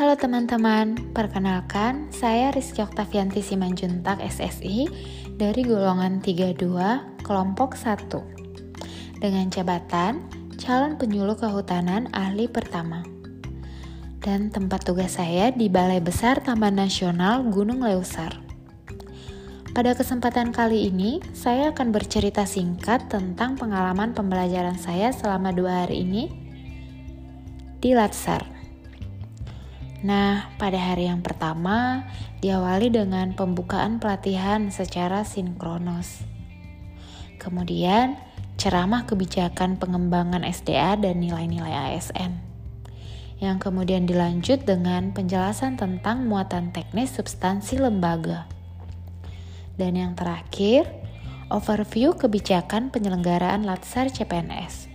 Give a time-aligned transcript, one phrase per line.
[0.00, 4.88] Halo teman-teman, perkenalkan saya Rizky Oktavianti Simanjuntak SSI
[5.36, 8.08] dari golongan 32 kelompok 1
[9.20, 10.24] dengan jabatan
[10.56, 13.04] calon penyuluh kehutanan ahli pertama.
[14.24, 18.40] Dan tempat tugas saya di Balai Besar Taman Nasional Gunung Leusar.
[19.76, 26.08] Pada kesempatan kali ini, saya akan bercerita singkat tentang pengalaman pembelajaran saya selama dua hari
[26.08, 26.32] ini
[27.84, 28.59] di Latsar.
[30.00, 32.08] Nah, pada hari yang pertama
[32.40, 36.24] diawali dengan pembukaan pelatihan secara sinkronos.
[37.36, 38.16] Kemudian,
[38.56, 42.40] ceramah kebijakan pengembangan SDA dan nilai-nilai ASN.
[43.44, 48.48] Yang kemudian dilanjut dengan penjelasan tentang muatan teknis substansi lembaga.
[49.76, 50.88] Dan yang terakhir,
[51.52, 54.88] overview kebijakan penyelenggaraan Latsar CPNS.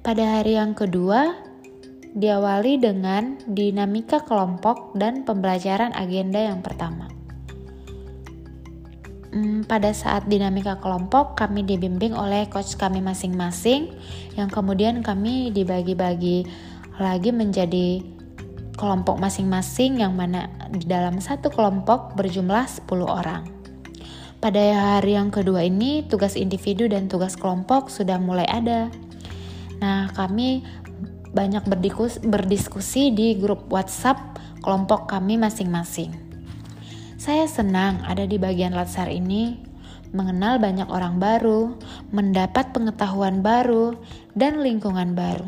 [0.00, 1.49] Pada hari yang kedua,
[2.14, 7.06] diawali dengan dinamika kelompok dan pembelajaran agenda yang pertama.
[9.30, 13.94] Hmm, pada saat dinamika kelompok, kami dibimbing oleh coach kami masing-masing,
[14.34, 16.50] yang kemudian kami dibagi-bagi
[16.98, 18.02] lagi menjadi
[18.74, 23.46] kelompok masing-masing, yang mana di dalam satu kelompok berjumlah 10 orang.
[24.42, 24.58] Pada
[24.98, 28.90] hari yang kedua ini, tugas individu dan tugas kelompok sudah mulai ada.
[29.78, 30.64] Nah, kami
[31.30, 36.10] banyak berdiskusi, berdiskusi di grup WhatsApp kelompok kami masing-masing.
[37.20, 39.60] Saya senang ada di bagian latsar ini,
[40.10, 41.76] mengenal banyak orang baru,
[42.10, 43.94] mendapat pengetahuan baru,
[44.32, 45.46] dan lingkungan baru.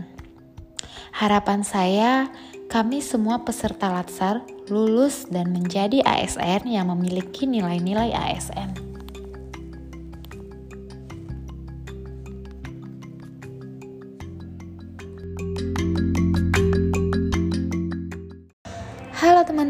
[1.13, 2.29] Harapan saya,
[2.73, 4.41] kami semua peserta latsar
[4.73, 8.92] lulus dan menjadi ASN yang memiliki nilai-nilai ASN.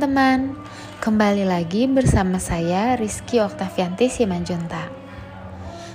[0.03, 0.59] Teman-teman,
[0.99, 4.91] kembali lagi bersama saya Rizky Oktavianti Simanjunta.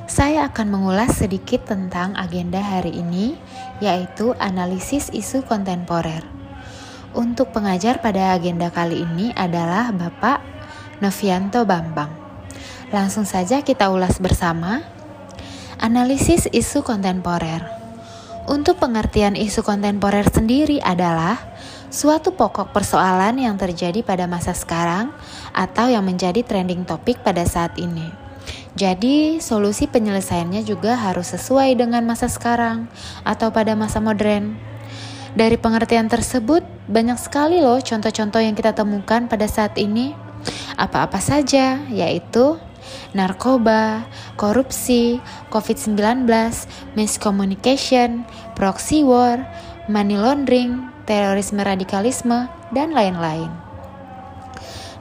[0.08, 3.36] Saya akan mengulas sedikit tentang agenda hari ini,
[3.84, 6.24] yaitu analisis isu kontemporer.
[7.20, 10.40] Untuk pengajar pada agenda kali ini adalah Bapak
[11.04, 12.16] Novianto Bambang.
[12.96, 14.88] Langsung saja kita ulas bersama.
[15.84, 17.60] Analisis isu kontemporer.
[18.48, 21.57] Untuk pengertian isu kontemporer sendiri adalah
[21.88, 25.12] suatu pokok persoalan yang terjadi pada masa sekarang
[25.56, 28.28] atau yang menjadi trending topik pada saat ini.
[28.78, 32.86] Jadi, solusi penyelesaiannya juga harus sesuai dengan masa sekarang
[33.26, 34.54] atau pada masa modern.
[35.34, 40.14] Dari pengertian tersebut, banyak sekali loh contoh-contoh yang kita temukan pada saat ini.
[40.78, 42.62] Apa-apa saja, yaitu
[43.18, 44.06] narkoba,
[44.38, 45.18] korupsi,
[45.50, 46.30] COVID-19,
[46.94, 49.42] miscommunication, proxy war,
[49.90, 53.50] money laundering, terorisme radikalisme, dan lain-lain.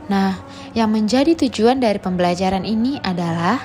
[0.07, 0.39] Nah,
[0.71, 3.59] yang menjadi tujuan dari pembelajaran ini adalah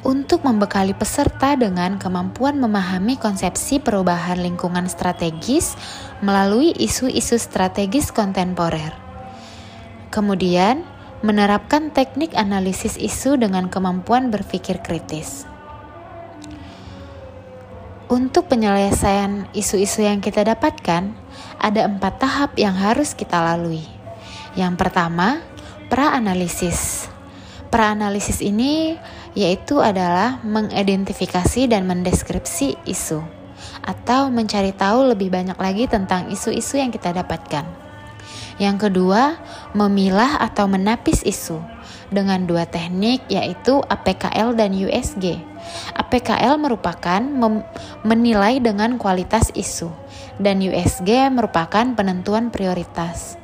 [0.00, 5.76] untuk membekali peserta dengan kemampuan memahami konsepsi perubahan lingkungan strategis
[6.24, 8.96] melalui isu-isu strategis kontemporer.
[10.08, 10.88] Kemudian,
[11.20, 15.49] menerapkan teknik analisis isu dengan kemampuan berpikir kritis.
[18.10, 21.14] Untuk penyelesaian isu-isu yang kita dapatkan,
[21.62, 23.86] ada empat tahap yang harus kita lalui.
[24.58, 25.38] Yang pertama,
[25.86, 27.06] pra-analisis.
[27.70, 28.98] Pra-analisis ini
[29.38, 33.22] yaitu adalah mengidentifikasi dan mendeskripsi isu
[33.86, 37.62] atau mencari tahu lebih banyak lagi tentang isu-isu yang kita dapatkan.
[38.58, 39.38] Yang kedua,
[39.70, 41.62] memilah atau menapis isu
[42.10, 45.49] dengan dua teknik yaitu APKL dan USG.
[45.94, 47.20] APKL merupakan
[48.02, 49.90] menilai dengan kualitas isu
[50.40, 53.36] dan USG merupakan penentuan prioritas.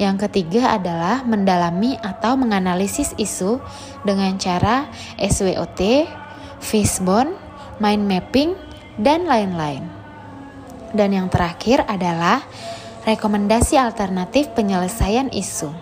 [0.00, 3.60] Yang ketiga adalah mendalami atau menganalisis isu
[4.04, 4.88] dengan cara
[5.20, 6.08] SWOT,
[6.60, 7.36] fishbone,
[7.76, 8.56] mind mapping,
[8.96, 9.84] dan lain-lain.
[10.96, 12.40] Dan yang terakhir adalah
[13.04, 15.72] rekomendasi alternatif penyelesaian isu.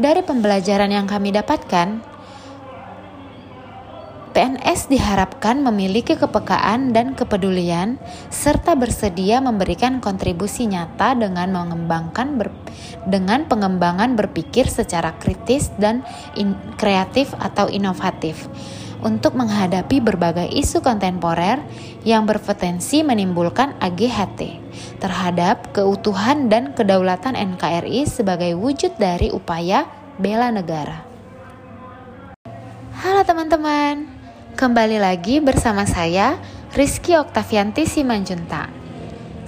[0.00, 2.09] Dari pembelajaran yang kami dapatkan,
[4.30, 7.98] PNS diharapkan memiliki kepekaan dan kepedulian
[8.30, 12.54] serta bersedia memberikan kontribusi nyata dengan mengembangkan ber,
[13.10, 16.06] dengan pengembangan berpikir secara kritis dan
[16.38, 18.46] in, kreatif atau inovatif
[19.02, 21.58] untuk menghadapi berbagai isu kontemporer
[22.06, 24.62] yang berpotensi menimbulkan AGHT
[25.02, 29.90] terhadap keutuhan dan kedaulatan NKRI sebagai wujud dari upaya
[30.22, 31.02] bela negara.
[33.00, 34.19] Halo teman-teman,
[34.60, 36.36] kembali lagi bersama saya
[36.76, 38.68] Rizky Oktavianti Simanjunta.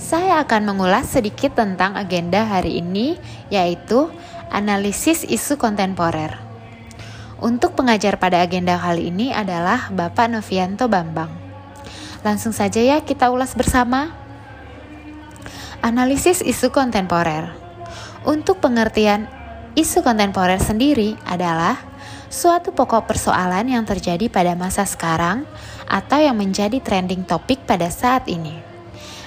[0.01, 3.21] saya akan mengulas sedikit tentang agenda hari ini,
[3.53, 4.09] yaitu
[4.49, 6.41] analisis isu kontemporer.
[7.45, 11.29] Untuk pengajar pada agenda kali ini adalah Bapak Novianto Bambang.
[12.25, 14.17] Langsung saja ya kita ulas bersama.
[15.85, 17.53] Analisis isu kontemporer.
[18.25, 19.29] Untuk pengertian
[19.77, 21.92] isu kontemporer sendiri adalah
[22.33, 25.45] suatu pokok persoalan yang terjadi pada masa sekarang
[25.85, 28.57] atau yang menjadi trending topik pada saat ini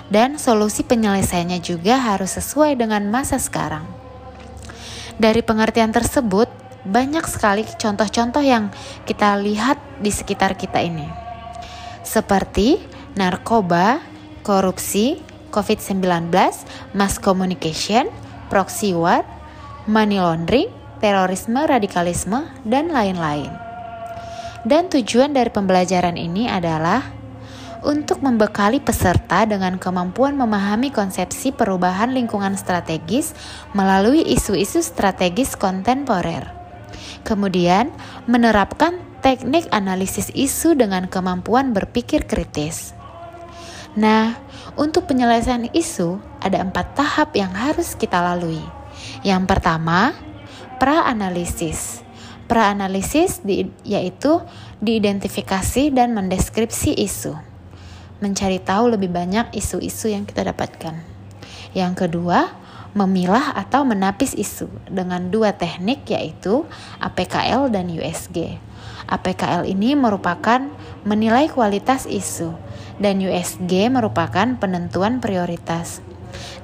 [0.09, 3.85] dan solusi penyelesaiannya juga harus sesuai dengan masa sekarang.
[5.21, 6.49] Dari pengertian tersebut,
[6.85, 8.73] banyak sekali contoh-contoh yang
[9.05, 11.05] kita lihat di sekitar kita ini.
[12.05, 12.81] Seperti
[13.17, 14.01] narkoba,
[14.45, 16.29] korupsi, COVID-19,
[16.93, 18.11] mass communication,
[18.51, 19.25] proxy war,
[19.89, 20.69] money laundering,
[20.99, 23.51] terorisme, radikalisme, dan lain-lain.
[24.65, 27.05] Dan tujuan dari pembelajaran ini adalah
[27.85, 33.37] untuk membekali peserta dengan kemampuan memahami konsepsi perubahan lingkungan strategis
[33.77, 36.49] melalui isu-isu strategis kontemporer.
[37.21, 37.93] Kemudian,
[38.25, 42.97] menerapkan teknik analisis isu dengan kemampuan berpikir kritis.
[43.93, 44.37] Nah,
[44.75, 48.61] untuk penyelesaian isu, ada empat tahap yang harus kita lalui.
[49.21, 50.13] Yang pertama,
[50.77, 52.05] pra-analisis.
[52.45, 54.41] Pra-analisis di, yaitu
[54.79, 57.55] diidentifikasi dan mendeskripsi isu
[58.23, 60.95] mencari tahu lebih banyak isu-isu yang kita dapatkan.
[61.75, 62.55] Yang kedua,
[62.95, 66.63] memilah atau menapis isu dengan dua teknik yaitu
[67.03, 68.55] APKL dan USG.
[69.05, 70.63] APKL ini merupakan
[71.03, 72.55] menilai kualitas isu
[72.97, 75.99] dan USG merupakan penentuan prioritas.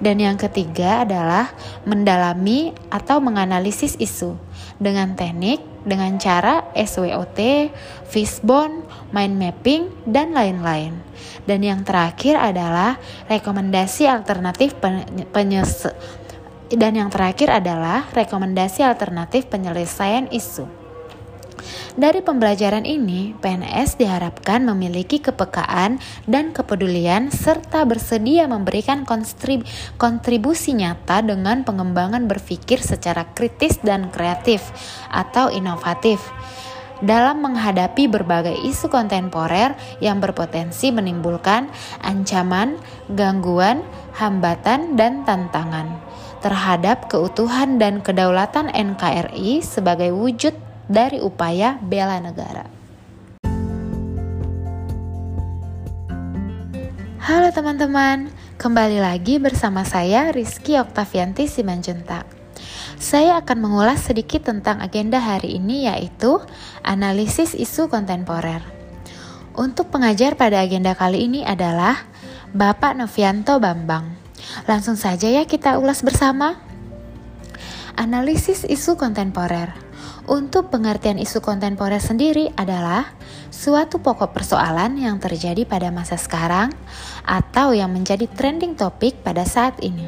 [0.02, 1.54] Dan yang ketiga adalah
[1.86, 4.36] mendalami atau menganalisis isu
[4.82, 7.70] dengan teknik dengan cara SWOT,
[8.06, 10.94] fishbone, mind mapping, dan lain-lain.
[11.46, 14.78] Dan yang terakhir adalah rekomendasi alternatif
[15.34, 15.90] penyes
[16.72, 20.81] dan yang terakhir adalah rekomendasi alternatif penyelesaian isu.
[22.02, 29.06] Dari pembelajaran ini, PNS diharapkan memiliki kepekaan dan kepedulian serta bersedia memberikan
[30.02, 34.74] kontribusi nyata dengan pengembangan berpikir secara kritis dan kreatif
[35.14, 36.26] atau inovatif
[37.06, 41.70] dalam menghadapi berbagai isu kontemporer yang berpotensi menimbulkan
[42.02, 42.82] ancaman,
[43.14, 43.86] gangguan,
[44.18, 46.02] hambatan, dan tantangan
[46.42, 52.68] terhadap keutuhan dan kedaulatan NKRI sebagai wujud dari upaya bela negara.
[57.24, 58.28] Halo teman-teman,
[58.60, 62.28] kembali lagi bersama saya Rizky Oktavianti Simanjuntak.
[63.00, 66.44] Saya akan mengulas sedikit tentang agenda hari ini yaitu
[66.84, 68.60] analisis isu kontemporer.
[69.56, 72.04] Untuk pengajar pada agenda kali ini adalah
[72.52, 74.12] Bapak Novianto Bambang.
[74.68, 76.60] Langsung saja ya kita ulas bersama.
[77.96, 79.91] Analisis isu kontemporer.
[80.32, 83.04] Untuk pengertian isu kontemporer sendiri adalah
[83.52, 86.72] suatu pokok persoalan yang terjadi pada masa sekarang
[87.28, 90.08] atau yang menjadi trending topik pada saat ini.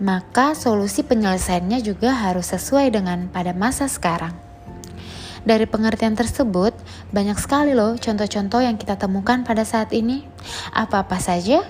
[0.00, 4.32] Maka solusi penyelesaiannya juga harus sesuai dengan pada masa sekarang.
[5.44, 6.72] Dari pengertian tersebut,
[7.12, 10.24] banyak sekali loh contoh-contoh yang kita temukan pada saat ini.
[10.72, 11.60] Apa-apa saja?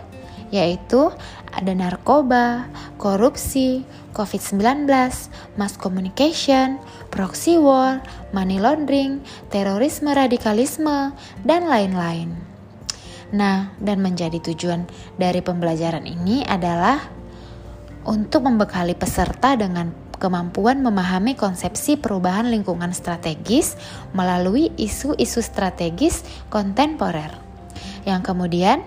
[0.54, 1.10] Yaitu
[1.50, 2.70] ada narkoba,
[3.02, 3.82] korupsi,
[4.16, 4.88] COVID-19,
[5.60, 6.80] mass communication,
[7.16, 8.04] proxy war,
[8.36, 11.16] money laundering, terorisme radikalisme,
[11.48, 12.36] dan lain-lain.
[13.32, 14.84] Nah, dan menjadi tujuan
[15.16, 17.00] dari pembelajaran ini adalah
[18.04, 23.80] untuk membekali peserta dengan kemampuan memahami konsepsi perubahan lingkungan strategis
[24.12, 26.20] melalui isu-isu strategis
[26.52, 27.32] kontemporer.
[28.04, 28.84] Yang kemudian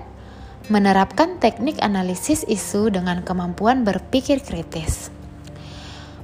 [0.69, 5.18] menerapkan teknik analisis isu dengan kemampuan berpikir kritis.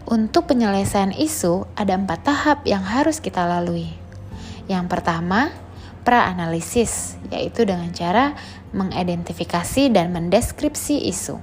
[0.06, 3.90] Untuk penyelesaian isu, ada empat tahap yang harus kita lalui.
[4.70, 5.50] Yang pertama,
[6.06, 8.38] pra-analisis, yaitu dengan cara
[8.70, 11.42] mengidentifikasi dan mendeskripsi isu.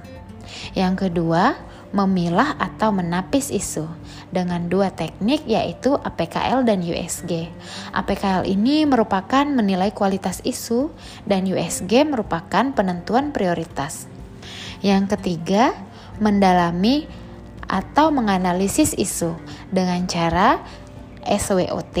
[0.79, 1.59] Yang kedua,
[1.91, 3.83] memilah atau menapis isu
[4.31, 7.51] dengan dua teknik yaitu APKL dan USG.
[7.91, 10.87] APKL ini merupakan menilai kualitas isu
[11.27, 14.07] dan USG merupakan penentuan prioritas.
[14.79, 15.75] Yang ketiga,
[16.17, 17.05] mendalami
[17.73, 19.33] atau menganalisis isu
[19.73, 20.61] dengan cara
[21.25, 21.97] SWOT,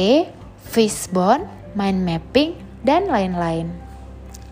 [0.61, 2.53] fishbone, mind mapping,
[2.85, 3.73] dan lain-lain.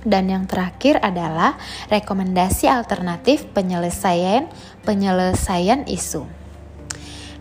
[0.01, 1.62] Dan yang terakhir adalah
[1.94, 4.50] rekomendasi alternatif penyelesaian
[4.82, 6.25] penyelesaian isu.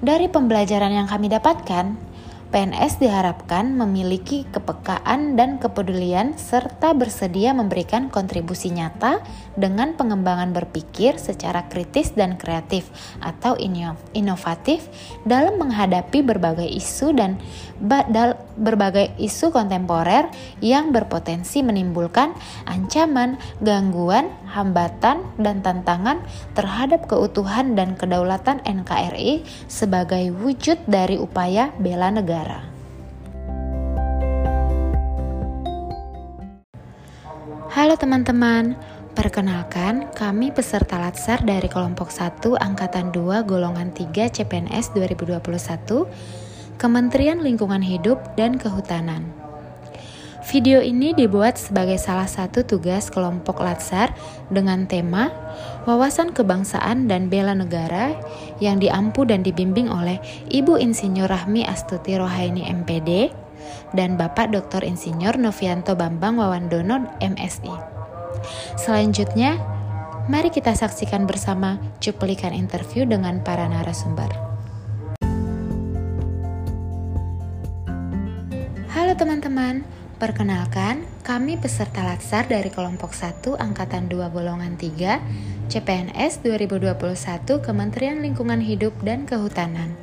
[0.05, 2.10] Dari pembelajaran yang kami dapatkan,
[2.50, 9.23] PNS diharapkan memiliki kepekaan dan kepedulian serta bersedia memberikan kontribusi nyata
[9.54, 12.90] dengan pengembangan berpikir secara kritis dan kreatif
[13.23, 13.54] atau
[14.11, 14.90] inovatif
[15.23, 17.38] dalam menghadapi berbagai isu dan
[18.59, 20.26] berbagai isu kontemporer
[20.59, 22.35] yang berpotensi menimbulkan
[22.66, 26.19] ancaman, gangguan, hambatan, dan tantangan
[26.59, 32.64] terhadap keutuhan dan kedaulatan NKRI sebagai wujud dari upaya bela negara negara.
[37.70, 38.75] Halo teman-teman,
[39.14, 45.38] perkenalkan kami peserta Latsar dari kelompok 1 Angkatan 2 Golongan 3 CPNS 2021
[46.80, 49.39] Kementerian Lingkungan Hidup dan Kehutanan.
[50.50, 54.11] Video ini dibuat sebagai salah satu tugas kelompok Latsar
[54.50, 55.30] dengan tema
[55.87, 58.19] Wawasan Kebangsaan dan Bela Negara
[58.59, 60.19] yang diampu dan dibimbing oleh
[60.50, 63.30] Ibu Insinyur Rahmi Astuti Rohaini MPD
[63.95, 64.83] dan Bapak Dr.
[64.83, 67.71] Insinyur Novianto Bambang Wawandono MSI.
[68.75, 69.54] Selanjutnya,
[70.26, 74.35] mari kita saksikan bersama cuplikan interview dengan para narasumber.
[78.90, 79.87] Halo teman-teman,
[80.21, 86.93] Perkenalkan, kami peserta latsar dari kelompok 1 Angkatan 2 Golongan 3 CPNS 2021
[87.65, 89.97] Kementerian Lingkungan Hidup dan Kehutanan.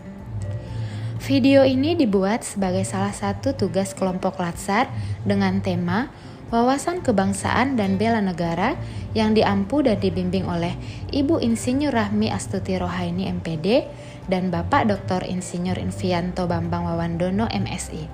[1.22, 4.90] Video ini dibuat sebagai salah satu tugas kelompok latsar
[5.22, 6.10] dengan tema
[6.50, 8.74] Wawasan Kebangsaan dan Bela Negara
[9.14, 10.74] yang diampu dan dibimbing oleh
[11.14, 13.86] Ibu Insinyur Rahmi Astuti Rohaini MPD
[14.26, 15.30] dan Bapak Dr.
[15.30, 18.10] Insinyur Invianto Bambang Wawandono MSI.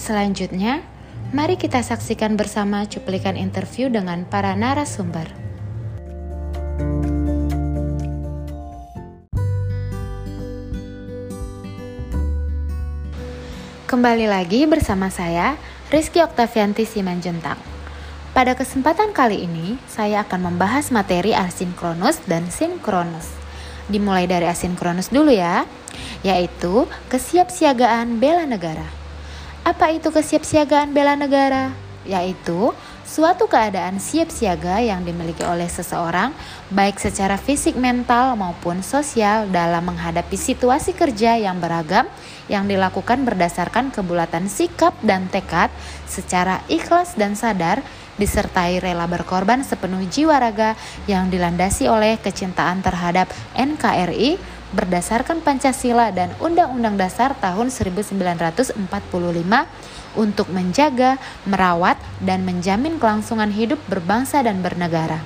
[0.00, 0.95] Selanjutnya,
[1.34, 5.26] Mari kita saksikan bersama cuplikan interview dengan para narasumber.
[13.90, 15.58] Kembali lagi bersama saya,
[15.90, 17.58] Rizky Oktavianti Simanjuntang.
[18.30, 23.34] Pada kesempatan kali ini, saya akan membahas materi asinkronus dan sinkronus.
[23.90, 25.66] Dimulai dari asinkronus dulu ya,
[26.22, 28.95] yaitu kesiapsiagaan bela negara.
[29.66, 31.74] Apa itu kesiapsiagaan bela negara?
[32.06, 32.70] Yaitu
[33.02, 36.30] suatu keadaan siap siaga yang dimiliki oleh seseorang,
[36.70, 42.06] baik secara fisik, mental, maupun sosial, dalam menghadapi situasi kerja yang beragam
[42.46, 45.74] yang dilakukan berdasarkan kebulatan sikap dan tekad
[46.06, 47.82] secara ikhlas dan sadar,
[48.22, 50.78] disertai rela berkorban sepenuh jiwa raga
[51.10, 53.26] yang dilandasi oleh kecintaan terhadap
[53.58, 54.38] NKRI
[54.74, 58.74] berdasarkan Pancasila dan Undang-Undang Dasar tahun 1945
[60.18, 65.22] untuk menjaga, merawat, dan menjamin kelangsungan hidup berbangsa dan bernegara.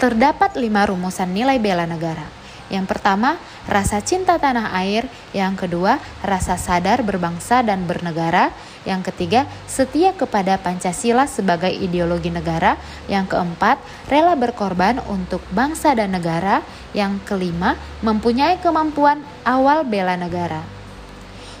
[0.00, 2.41] Terdapat lima rumusan nilai bela negara.
[2.72, 3.36] Yang pertama,
[3.68, 5.04] rasa cinta tanah air.
[5.36, 8.48] Yang kedua, rasa sadar berbangsa dan bernegara.
[8.88, 12.80] Yang ketiga, setia kepada Pancasila sebagai ideologi negara.
[13.12, 13.76] Yang keempat,
[14.08, 16.64] rela berkorban untuk bangsa dan negara.
[16.96, 20.64] Yang kelima, mempunyai kemampuan awal bela negara.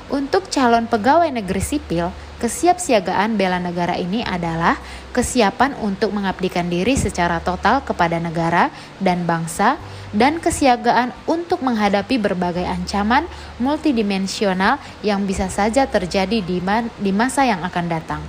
[0.08, 2.08] Untuk calon pegawai negeri sipil,
[2.42, 4.74] kesiapsiagaan bela negara ini adalah
[5.14, 9.78] kesiapan untuk mengabdikan diri secara total kepada negara dan bangsa
[10.10, 13.30] dan kesiagaan untuk menghadapi berbagai ancaman
[13.62, 16.58] multidimensional yang bisa saja terjadi di,
[16.98, 18.22] di masa yang akan datang.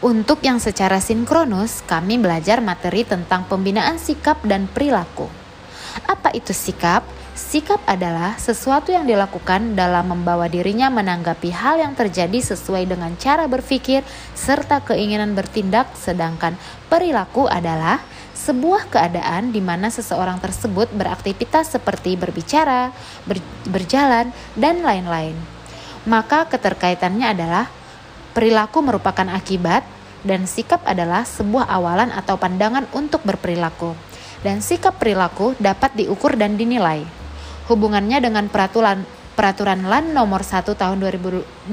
[0.00, 5.28] Untuk yang secara sinkronus, kami belajar materi tentang pembinaan sikap dan perilaku.
[6.08, 7.04] Apa itu sikap?
[7.34, 13.50] Sikap adalah sesuatu yang dilakukan dalam membawa dirinya menanggapi hal yang terjadi sesuai dengan cara
[13.50, 14.06] berpikir
[14.38, 16.54] serta keinginan bertindak, sedangkan
[16.86, 17.98] perilaku adalah
[18.38, 22.94] sebuah keadaan di mana seseorang tersebut beraktivitas seperti berbicara,
[23.26, 25.34] ber, berjalan, dan lain-lain.
[26.06, 27.66] Maka keterkaitannya adalah
[28.30, 29.82] perilaku merupakan akibat
[30.22, 33.98] dan sikap adalah sebuah awalan atau pandangan untuk berperilaku.
[34.46, 37.23] Dan sikap perilaku dapat diukur dan dinilai.
[37.68, 39.04] Hubungannya dengan peraturan
[39.34, 41.66] Peraturan LAN nomor 1 tahun 2021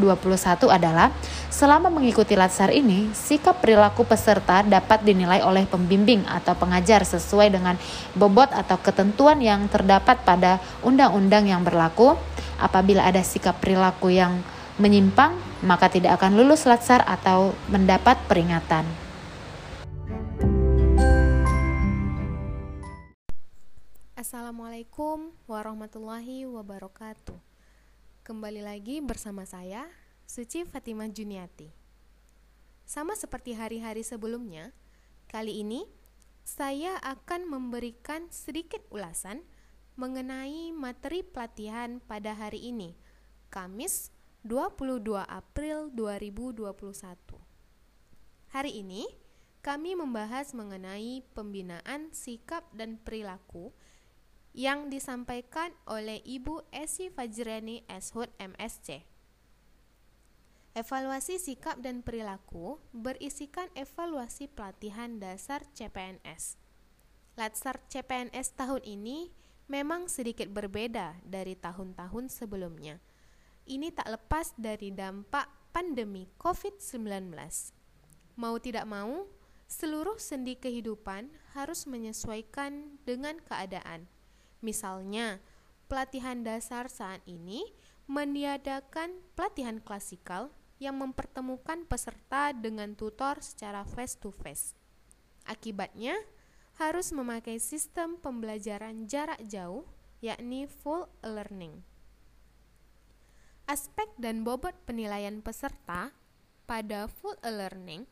[0.66, 1.14] adalah
[1.54, 7.78] selama mengikuti latsar ini, sikap perilaku peserta dapat dinilai oleh pembimbing atau pengajar sesuai dengan
[8.18, 12.18] bobot atau ketentuan yang terdapat pada undang-undang yang berlaku.
[12.58, 14.42] Apabila ada sikap perilaku yang
[14.82, 19.01] menyimpang, maka tidak akan lulus latsar atau mendapat peringatan.
[24.22, 27.42] Assalamualaikum warahmatullahi wabarakatuh.
[28.22, 29.90] Kembali lagi bersama saya,
[30.30, 31.74] Suci Fatimah Juniati.
[32.86, 34.78] Sama seperti hari-hari sebelumnya,
[35.26, 35.90] kali ini
[36.46, 39.42] saya akan memberikan sedikit ulasan
[39.98, 42.94] mengenai materi pelatihan pada hari ini,
[43.50, 44.14] Kamis
[44.46, 46.78] 22 April 2021.
[48.54, 49.10] Hari ini
[49.66, 53.74] kami membahas mengenai pembinaan sikap dan perilaku
[54.52, 59.04] yang disampaikan oleh Ibu Esi Fajrani Eshud MSC.
[60.72, 66.56] Evaluasi sikap dan perilaku berisikan evaluasi pelatihan dasar CPNS.
[67.36, 69.32] Latsar CPNS tahun ini
[69.68, 73.00] memang sedikit berbeda dari tahun-tahun sebelumnya–
[73.70, 77.32] ini tak lepas dari dampak pandemi COVID-19.
[78.36, 79.30] Mau tidak mau,
[79.70, 84.10] seluruh sendi kehidupan harus menyesuaikan dengan keadaan.
[84.62, 85.42] Misalnya,
[85.90, 87.66] pelatihan dasar saat ini
[88.06, 94.74] meniadakan pelatihan klasikal yang mempertemukan peserta dengan tutor secara face-to-face.
[95.46, 96.18] Akibatnya,
[96.82, 99.86] harus memakai sistem pembelajaran jarak jauh,
[100.22, 101.86] yakni full learning.
[103.70, 106.10] Aspek dan bobot penilaian peserta
[106.66, 108.10] pada full e-learning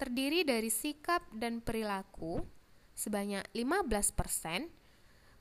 [0.00, 2.44] terdiri dari sikap dan perilaku
[2.96, 4.72] sebanyak 15%,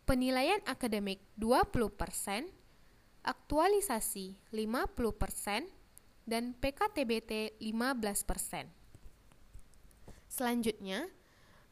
[0.06, 2.50] penilaian akademik 20%,
[3.26, 5.66] aktualisasi 50%,
[6.26, 8.70] dan PKTBT 15%.
[10.26, 11.10] Selanjutnya,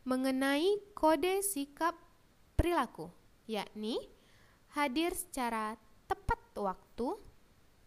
[0.06, 1.98] mengenai kode sikap
[2.54, 3.10] perilaku,
[3.50, 3.98] yakni
[4.78, 7.18] hadir secara tepat waktu,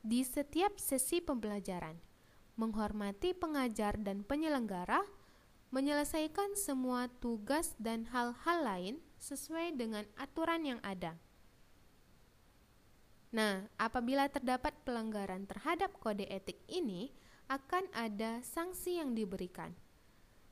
[0.06, 1.98] di setiap sesi pembelajaran,
[2.54, 5.02] menghormati pengajar dan penyelenggara,
[5.74, 11.18] menyelesaikan semua tugas dan hal-hal lain sesuai dengan aturan yang ada.
[13.34, 17.10] Nah, apabila terdapat pelanggaran terhadap kode etik ini,
[17.50, 19.74] akan ada sanksi yang diberikan.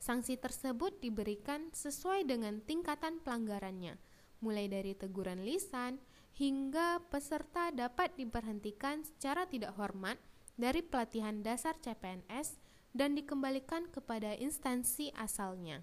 [0.03, 3.97] Sanksi tersebut diberikan sesuai dengan tingkatan pelanggarannya,
[4.43, 6.03] mulai dari teguran lisan,
[6.35, 10.19] hingga peserta dapat diberhentikan secara tidak hormat
[10.59, 12.59] dari pelatihan dasar CPNS
[12.95, 15.83] dan dikembalikan kepada instansi asalnya.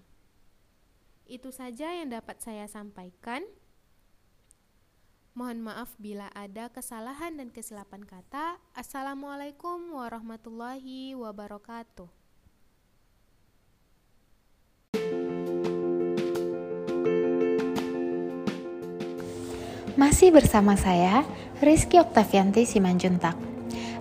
[1.26, 3.44] Itu saja yang dapat saya sampaikan.
[5.32, 8.60] Mohon maaf bila ada kesalahan dan kesilapan kata.
[8.76, 12.10] Assalamualaikum warahmatullahi wabarakatuh.
[19.92, 21.24] Masih bersama saya,
[21.60, 23.51] Rizky Oktavianti Simanjuntak.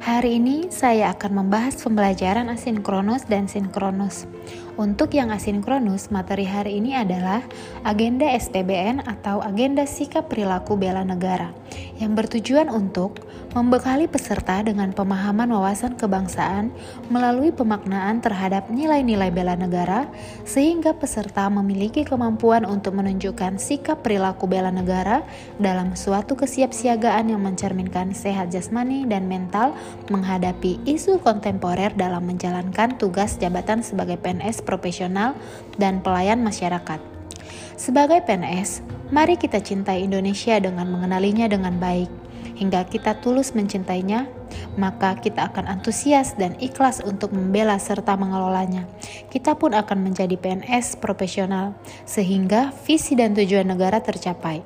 [0.02, 4.26] Hari ini saya akan membahas pembelajaran asinkronus dan sinkronus.
[4.74, 7.46] Untuk yang asinkronus, materi hari ini adalah
[7.86, 11.54] agenda SPBN atau agenda sikap perilaku bela negara
[12.02, 16.72] yang bertujuan untuk membekali peserta dengan pemahaman wawasan kebangsaan
[17.12, 20.08] melalui pemaknaan terhadap nilai-nilai bela negara
[20.48, 25.28] sehingga peserta memiliki kemampuan untuk menunjukkan sikap perilaku bela negara
[25.60, 29.76] dalam suatu kesiapsiagaan yang mencerminkan sehat jasmani dan mental
[30.08, 35.36] menghadapi isu kontemporer dalam menjalankan tugas jabatan sebagai PNS profesional
[35.76, 37.04] dan pelayan masyarakat.
[37.76, 42.31] Sebagai PNS, mari kita cintai Indonesia dengan mengenalinya dengan baik
[42.62, 44.30] hingga kita tulus mencintainya,
[44.78, 48.86] maka kita akan antusias dan ikhlas untuk membela serta mengelolanya.
[49.34, 51.74] Kita pun akan menjadi PNS profesional,
[52.06, 54.62] sehingga visi dan tujuan negara tercapai.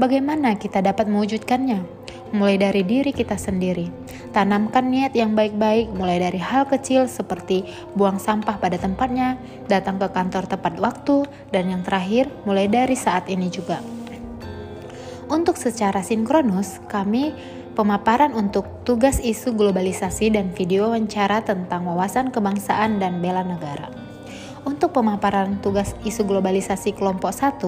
[0.00, 1.84] Bagaimana kita dapat mewujudkannya?
[2.32, 3.92] Mulai dari diri kita sendiri.
[4.32, 9.36] Tanamkan niat yang baik-baik mulai dari hal kecil seperti buang sampah pada tempatnya,
[9.68, 14.01] datang ke kantor tepat waktu, dan yang terakhir mulai dari saat ini juga.
[15.32, 17.32] Untuk secara sinkronus, kami
[17.72, 23.88] pemaparan untuk tugas isu globalisasi dan video wawancara tentang wawasan kebangsaan dan bela negara.
[24.68, 27.64] Untuk pemaparan tugas isu globalisasi kelompok 1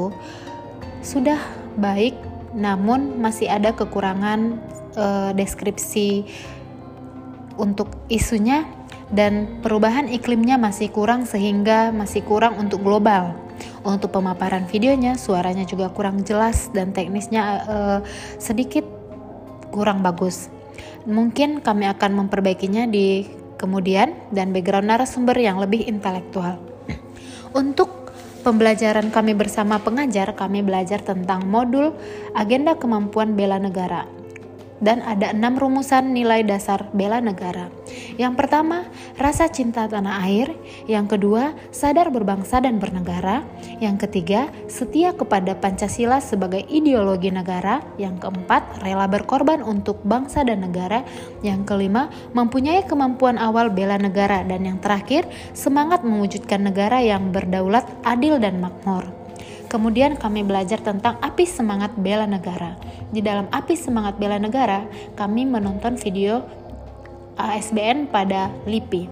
[1.00, 1.40] sudah
[1.80, 2.12] baik
[2.52, 4.60] namun masih ada kekurangan
[4.92, 6.28] eh, deskripsi
[7.56, 8.68] untuk isunya
[9.08, 13.43] dan perubahan iklimnya masih kurang sehingga masih kurang untuk global.
[13.84, 17.98] Untuk pemaparan videonya, suaranya juga kurang jelas dan teknisnya uh,
[18.40, 18.84] sedikit
[19.68, 20.48] kurang bagus.
[21.04, 23.28] Mungkin kami akan memperbaikinya di
[23.60, 26.56] kemudian dan background narasumber yang lebih intelektual.
[27.60, 31.92] Untuk pembelajaran kami bersama pengajar, kami belajar tentang modul
[32.32, 34.23] agenda kemampuan bela negara
[34.82, 37.70] dan ada enam rumusan nilai dasar bela negara.
[38.18, 38.86] Yang pertama,
[39.18, 40.54] rasa cinta tanah air.
[40.90, 43.46] Yang kedua, sadar berbangsa dan bernegara.
[43.78, 47.82] Yang ketiga, setia kepada Pancasila sebagai ideologi negara.
[48.00, 51.02] Yang keempat, rela berkorban untuk bangsa dan negara.
[51.42, 54.42] Yang kelima, mempunyai kemampuan awal bela negara.
[54.42, 59.23] Dan yang terakhir, semangat mewujudkan negara yang berdaulat, adil, dan makmur.
[59.74, 62.78] Kemudian kami belajar tentang api semangat bela negara.
[63.10, 64.86] di dalam api semangat bela negara,
[65.18, 66.46] kami menonton video
[67.34, 69.10] ASBN pada LIPI.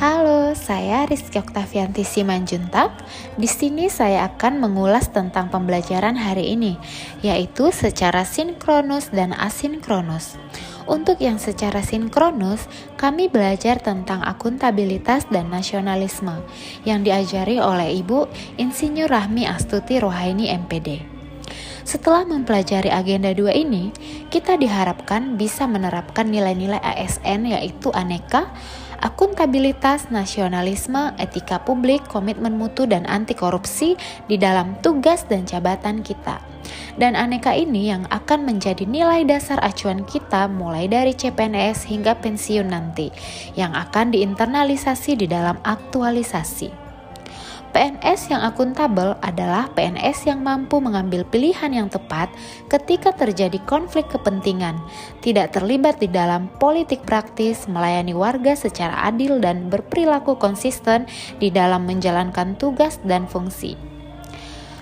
[0.00, 2.96] Halo, saya Rizky Oktavianti Simanjuntak.
[3.36, 6.80] Di sini saya akan mengulas tentang pembelajaran hari ini,
[7.20, 10.40] yaitu secara sinkronus dan asinkronus.
[10.86, 16.38] Untuk yang secara sinkronus, kami belajar tentang akuntabilitas dan nasionalisme
[16.86, 18.30] yang diajari oleh Ibu
[18.62, 21.02] Insinyur Rahmi Astuti Rohaini MPD.
[21.86, 23.94] Setelah mempelajari agenda dua ini,
[24.30, 28.50] kita diharapkan bisa menerapkan nilai-nilai ASN yaitu aneka,
[29.02, 33.98] akuntabilitas, nasionalisme, etika publik, komitmen mutu, dan anti korupsi
[34.30, 36.38] di dalam tugas dan jabatan kita.
[36.96, 42.72] Dan aneka ini yang akan menjadi nilai dasar acuan kita mulai dari CPNS hingga pensiun
[42.72, 43.12] nanti,
[43.52, 46.85] yang akan diinternalisasi di dalam aktualisasi.
[47.76, 52.32] PNS yang akuntabel adalah PNS yang mampu mengambil pilihan yang tepat
[52.72, 54.80] ketika terjadi konflik kepentingan,
[55.20, 61.04] tidak terlibat di dalam politik praktis, melayani warga secara adil dan berperilaku konsisten
[61.36, 63.76] di dalam menjalankan tugas dan fungsi.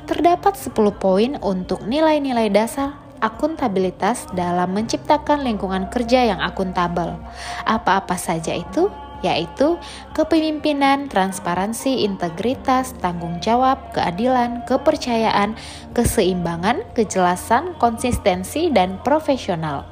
[0.07, 7.18] Terdapat 10 poin untuk nilai-nilai dasar akuntabilitas dalam menciptakan lingkungan kerja yang akuntabel.
[7.66, 8.87] Apa-apa saja itu?
[9.24, 9.80] Yaitu
[10.12, 15.56] kepemimpinan, transparansi, integritas, tanggung jawab, keadilan, kepercayaan,
[15.96, 19.88] keseimbangan, kejelasan, konsistensi, dan profesional.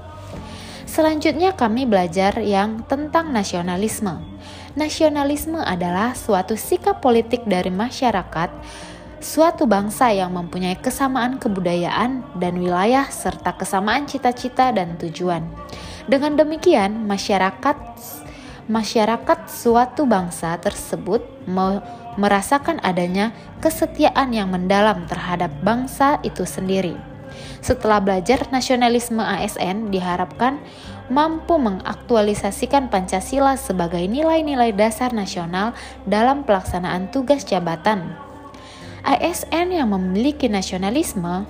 [0.85, 4.21] Selanjutnya kami belajar yang tentang nasionalisme.
[4.77, 8.53] Nasionalisme adalah suatu sikap politik dari masyarakat
[9.23, 15.47] suatu bangsa yang mempunyai kesamaan kebudayaan dan wilayah serta kesamaan cita-cita dan tujuan.
[16.11, 17.79] Dengan demikian, masyarakat
[18.73, 21.85] masyarakat suatu bangsa tersebut me
[22.17, 26.97] merasakan adanya kesetiaan yang mendalam terhadap bangsa itu sendiri.
[27.61, 30.61] Setelah belajar nasionalisme ASN diharapkan
[31.09, 35.73] mampu mengaktualisasikan Pancasila sebagai nilai-nilai dasar nasional
[36.05, 38.13] dalam pelaksanaan tugas jabatan.
[39.05, 41.49] ASN yang memiliki nasionalisme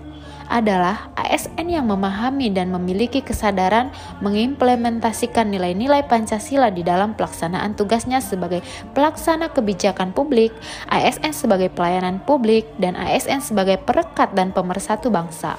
[0.50, 3.92] adalah ASN yang memahami dan memiliki kesadaran
[4.24, 8.64] mengimplementasikan nilai-nilai Pancasila di dalam pelaksanaan tugasnya sebagai
[8.96, 10.54] pelaksana kebijakan publik,
[10.88, 15.58] ASN sebagai pelayanan publik, dan ASN sebagai perekat dan pemersatu bangsa.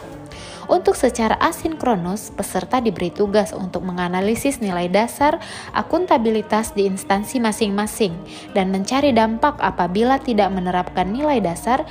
[0.72, 5.44] Untuk secara asinkronus, peserta diberi tugas untuk menganalisis nilai dasar
[5.76, 8.16] akuntabilitas di instansi masing-masing
[8.56, 11.84] dan mencari dampak apabila tidak menerapkan nilai dasar.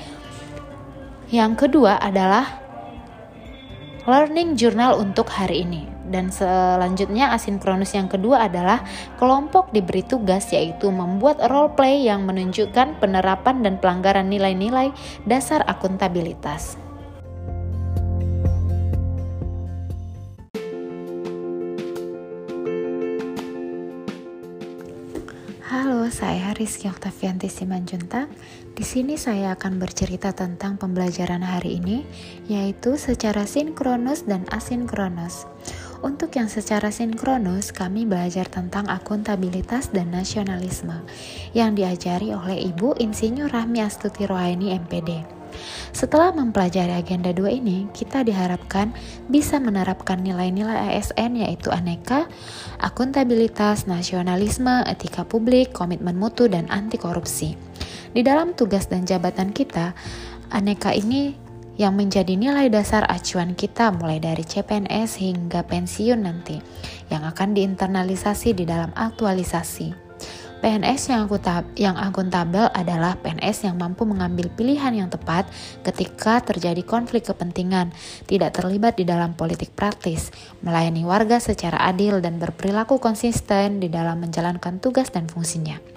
[1.29, 2.62] Yang kedua adalah
[4.03, 5.87] learning journal untuk hari ini.
[6.13, 8.85] Dan selanjutnya asinkronus yang kedua adalah
[9.17, 14.93] kelompok diberi tugas yaitu membuat role play yang menunjukkan penerapan dan pelanggaran nilai-nilai
[15.25, 16.77] dasar akuntabilitas.
[25.73, 28.29] Halo, saya Rizky Oktavianti Simanjuntak.
[28.83, 32.03] Di sini saya akan bercerita tentang pembelajaran hari ini,
[32.51, 35.47] yaitu secara sinkronus dan asinkronus.
[36.03, 40.99] Untuk yang secara sinkronus, kami belajar tentang akuntabilitas dan nasionalisme
[41.55, 45.23] yang diajari oleh Ibu Insinyur Rahmi Astuti Rohaini MPD.
[45.95, 48.91] Setelah mempelajari agenda dua ini, kita diharapkan
[49.31, 52.27] bisa menerapkan nilai-nilai ASN yaitu aneka,
[52.83, 57.71] akuntabilitas, nasionalisme, etika publik, komitmen mutu, dan anti korupsi.
[58.13, 59.97] Di dalam tugas dan jabatan kita,
[60.53, 61.33] aneka ini
[61.81, 66.61] yang menjadi nilai dasar acuan kita mulai dari CPNS hingga pensiun nanti
[67.09, 70.13] yang akan diinternalisasi di dalam aktualisasi.
[70.63, 75.51] PNS yang akuntabel, yang akuntabel adalah PNS yang mampu mengambil pilihan yang tepat
[75.83, 77.91] ketika terjadi konflik kepentingan,
[78.31, 80.31] tidak terlibat di dalam politik praktis,
[80.63, 85.92] melayani warga secara adil dan berperilaku konsisten di dalam menjalankan tugas dan fungsinya.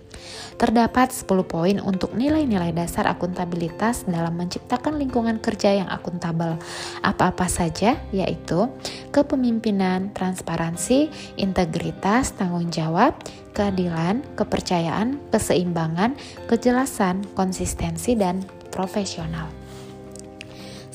[0.56, 6.56] Terdapat 10 poin untuk nilai-nilai dasar akuntabilitas dalam menciptakan lingkungan kerja yang akuntabel.
[7.04, 8.72] Apa-apa saja yaitu
[9.12, 13.20] kepemimpinan, transparansi, integritas, tanggung jawab,
[13.52, 16.16] keadilan, kepercayaan, keseimbangan,
[16.48, 18.40] kejelasan, konsistensi, dan
[18.72, 19.52] profesional.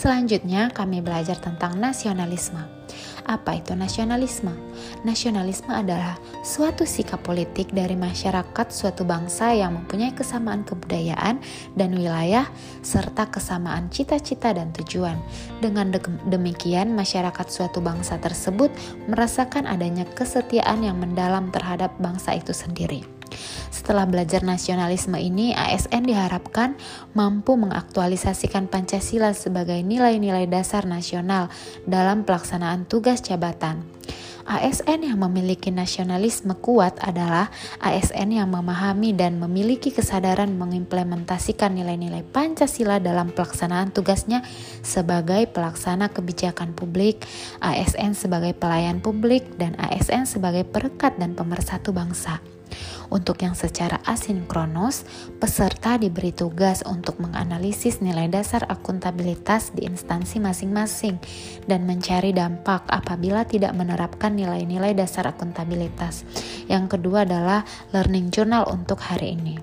[0.00, 2.79] Selanjutnya, kami belajar tentang nasionalisme.
[3.30, 4.50] Apa itu nasionalisme?
[5.06, 11.38] Nasionalisme adalah suatu sikap politik dari masyarakat suatu bangsa yang mempunyai kesamaan kebudayaan
[11.78, 12.50] dan wilayah
[12.82, 15.14] serta kesamaan cita-cita dan tujuan.
[15.62, 15.94] Dengan
[16.26, 18.74] demikian, masyarakat suatu bangsa tersebut
[19.06, 23.06] merasakan adanya kesetiaan yang mendalam terhadap bangsa itu sendiri.
[23.90, 26.78] Setelah belajar nasionalisme ini, ASN diharapkan
[27.10, 31.50] mampu mengaktualisasikan Pancasila sebagai nilai-nilai dasar nasional
[31.90, 33.82] dalam pelaksanaan tugas jabatan.
[34.46, 37.50] ASN yang memiliki nasionalisme kuat adalah
[37.82, 44.46] ASN yang memahami dan memiliki kesadaran mengimplementasikan nilai-nilai Pancasila dalam pelaksanaan tugasnya
[44.86, 47.26] sebagai pelaksana kebijakan publik,
[47.58, 52.38] ASN sebagai pelayan publik, dan ASN sebagai perekat dan pemersatu bangsa.
[53.10, 55.02] Untuk yang secara asinkronos,
[55.42, 61.18] peserta diberi tugas untuk menganalisis nilai dasar akuntabilitas di instansi masing-masing
[61.66, 66.22] dan mencari dampak apabila tidak menerapkan nilai-nilai dasar akuntabilitas.
[66.70, 69.58] Yang kedua adalah learning journal untuk hari ini.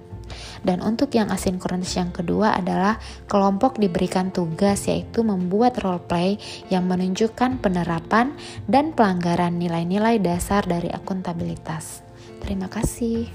[0.60, 3.00] Dan untuk yang asinkronis yang kedua adalah
[3.32, 6.36] kelompok diberikan tugas yaitu membuat role play
[6.68, 8.36] yang menunjukkan penerapan
[8.68, 12.07] dan pelanggaran nilai-nilai dasar dari akuntabilitas.
[12.42, 13.30] Terima kasih.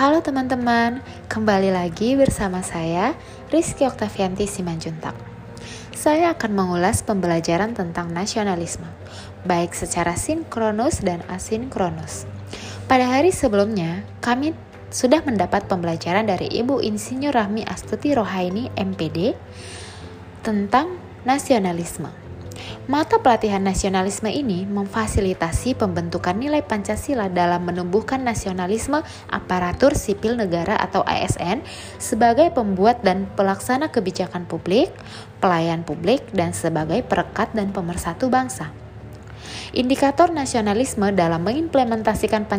[0.00, 3.12] Halo teman-teman, kembali lagi bersama saya
[3.52, 5.12] Rizky Oktavianti Simanjuntak.
[5.92, 8.88] Saya akan mengulas pembelajaran tentang nasionalisme,
[9.44, 12.24] baik secara sinkronus dan asinkronus.
[12.88, 14.56] Pada hari sebelumnya, kami
[14.90, 19.38] sudah mendapat pembelajaran dari Ibu Insinyur Rahmi Astuti Rohaini MPD
[20.42, 22.10] tentang nasionalisme.
[22.90, 31.06] Mata pelatihan nasionalisme ini memfasilitasi pembentukan nilai Pancasila dalam menumbuhkan nasionalisme aparatur sipil negara atau
[31.06, 31.62] ASN
[32.02, 34.90] sebagai pembuat dan pelaksana kebijakan publik,
[35.38, 38.79] pelayan publik, dan sebagai perekat dan pemersatu bangsa.
[39.70, 42.50] Indikator nasionalisme dalam mengimplementasikan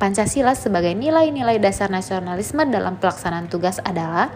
[0.00, 4.32] Pancasila sebagai nilai-nilai dasar nasionalisme dalam pelaksanaan tugas adalah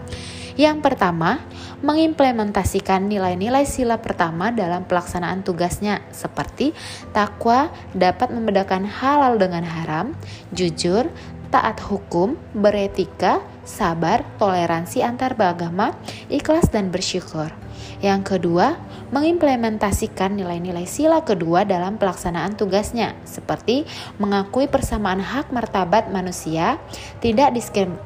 [0.59, 1.39] yang pertama,
[1.87, 6.75] mengimplementasikan nilai-nilai sila pertama dalam pelaksanaan tugasnya seperti
[7.15, 10.19] takwa dapat membedakan halal dengan haram,
[10.51, 11.07] jujur,
[11.55, 15.95] taat hukum, beretika, sabar, toleransi antar beragama,
[16.27, 17.55] ikhlas dan bersyukur.
[17.99, 18.79] Yang kedua,
[19.11, 23.91] mengimplementasikan nilai-nilai sila kedua dalam pelaksanaan tugasnya, seperti
[24.23, 26.79] mengakui persamaan hak martabat manusia,
[27.19, 27.59] tidak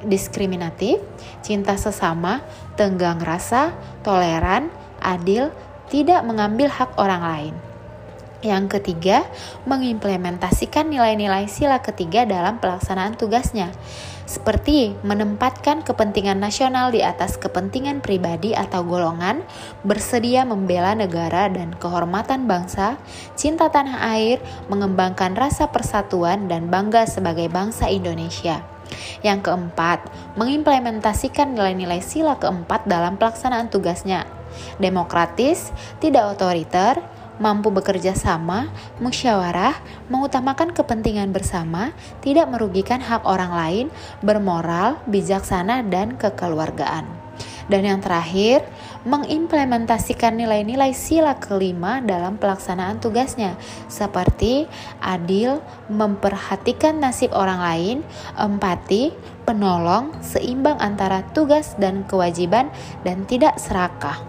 [0.08, 0.96] diskriminatif,
[1.44, 2.40] cinta sesama,
[2.80, 4.72] tenggang rasa, toleran,
[5.04, 5.52] adil,
[5.92, 7.54] tidak mengambil hak orang lain.
[8.42, 9.28] Yang ketiga,
[9.70, 13.70] mengimplementasikan nilai-nilai sila ketiga dalam pelaksanaan tugasnya,
[14.24, 19.42] seperti menempatkan kepentingan nasional di atas kepentingan pribadi atau golongan,
[19.82, 22.98] bersedia membela negara dan kehormatan bangsa,
[23.34, 24.38] cinta tanah air,
[24.70, 28.62] mengembangkan rasa persatuan dan bangga sebagai bangsa Indonesia.
[29.24, 30.04] Yang keempat,
[30.36, 34.28] mengimplementasikan nilai-nilai sila keempat dalam pelaksanaan tugasnya.
[34.76, 37.00] Demokratis, tidak otoriter,
[37.40, 38.68] mampu bekerja sama,
[39.00, 39.78] musyawarah,
[40.12, 43.86] mengutamakan kepentingan bersama, tidak merugikan hak orang lain,
[44.20, 47.22] bermoral, bijaksana, dan kekeluargaan.
[47.70, 48.66] Dan yang terakhir,
[49.06, 53.54] mengimplementasikan nilai-nilai sila kelima dalam pelaksanaan tugasnya,
[53.86, 54.66] seperti
[54.98, 57.96] adil, memperhatikan nasib orang lain,
[58.34, 59.14] empati,
[59.46, 62.70] penolong, seimbang antara tugas dan kewajiban,
[63.06, 64.22] dan tidak serakah.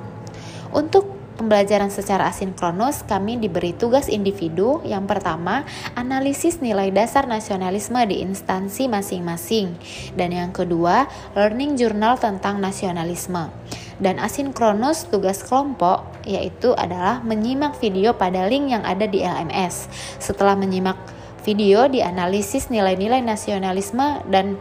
[0.74, 4.80] Untuk pembelajaran secara asinkronus, kami diberi tugas individu.
[4.86, 5.65] Yang pertama,
[5.98, 9.74] analisis nilai dasar nasionalisme di instansi masing-masing.
[10.13, 13.50] Dan yang kedua, learning journal tentang nasionalisme.
[13.98, 19.89] Dan asinkronus tugas kelompok yaitu adalah menyimak video pada link yang ada di LMS.
[20.22, 20.98] Setelah menyimak
[21.43, 24.56] video, dianalisis nilai-nilai nasionalisme dan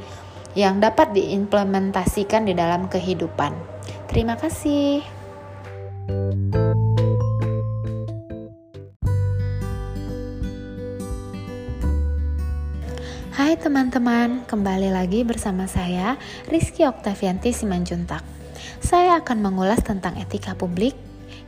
[0.52, 3.56] yang dapat diimplementasikan di dalam kehidupan.
[4.08, 5.11] Terima kasih.
[6.02, 6.10] Hai
[13.54, 16.18] teman-teman, kembali lagi bersama saya
[16.50, 18.26] Rizky Oktavianti Simanjuntak.
[18.82, 20.98] Saya akan mengulas tentang etika publik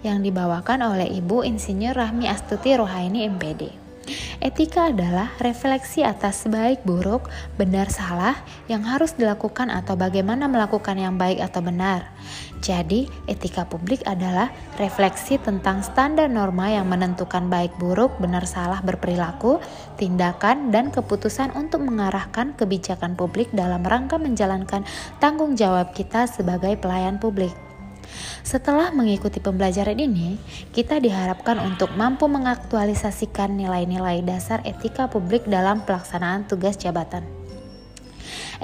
[0.07, 3.85] yang dibawakan oleh Ibu Insinyur Rahmi Astuti Rohaini MPD.
[4.45, 8.37] Etika adalah refleksi atas baik buruk, benar salah
[8.69, 12.13] yang harus dilakukan atau bagaimana melakukan yang baik atau benar.
[12.65, 14.49] Jadi, etika publik adalah
[14.81, 19.61] refleksi tentang standar norma yang menentukan baik buruk, benar salah berperilaku,
[20.01, 24.89] tindakan, dan keputusan untuk mengarahkan kebijakan publik dalam rangka menjalankan
[25.21, 27.53] tanggung jawab kita sebagai pelayan publik.
[28.41, 30.41] Setelah mengikuti pembelajaran ini,
[30.73, 37.44] kita diharapkan untuk mampu mengaktualisasikan nilai-nilai dasar etika publik dalam pelaksanaan tugas jabatan.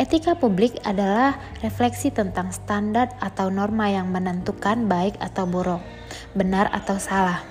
[0.00, 5.84] Etika publik adalah refleksi tentang standar atau norma yang menentukan baik atau buruk,
[6.32, 7.44] benar atau salah.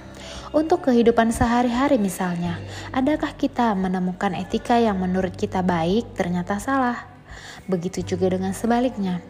[0.49, 2.57] Untuk kehidupan sehari-hari misalnya,
[2.89, 7.05] adakah kita menemukan etika yang menurut kita baik ternyata salah?
[7.69, 9.21] Begitu juga dengan sebaliknya.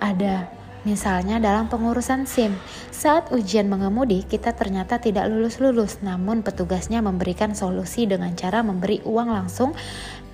[0.00, 0.48] Ada
[0.82, 2.58] Misalnya dalam pengurusan SIM,
[2.90, 9.30] saat ujian mengemudi kita ternyata tidak lulus-lulus, namun petugasnya memberikan solusi dengan cara memberi uang
[9.30, 9.78] langsung,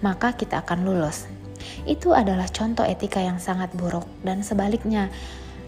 [0.01, 1.38] maka kita akan lulus.
[1.85, 5.11] Itu adalah contoh etika yang sangat buruk dan sebaliknya,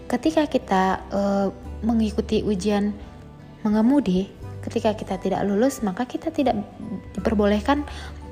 [0.07, 1.47] ketika kita uh,
[1.81, 2.95] mengikuti ujian
[3.65, 4.29] mengemudi,
[4.65, 6.57] ketika kita tidak lulus, maka kita tidak
[7.17, 7.85] diperbolehkan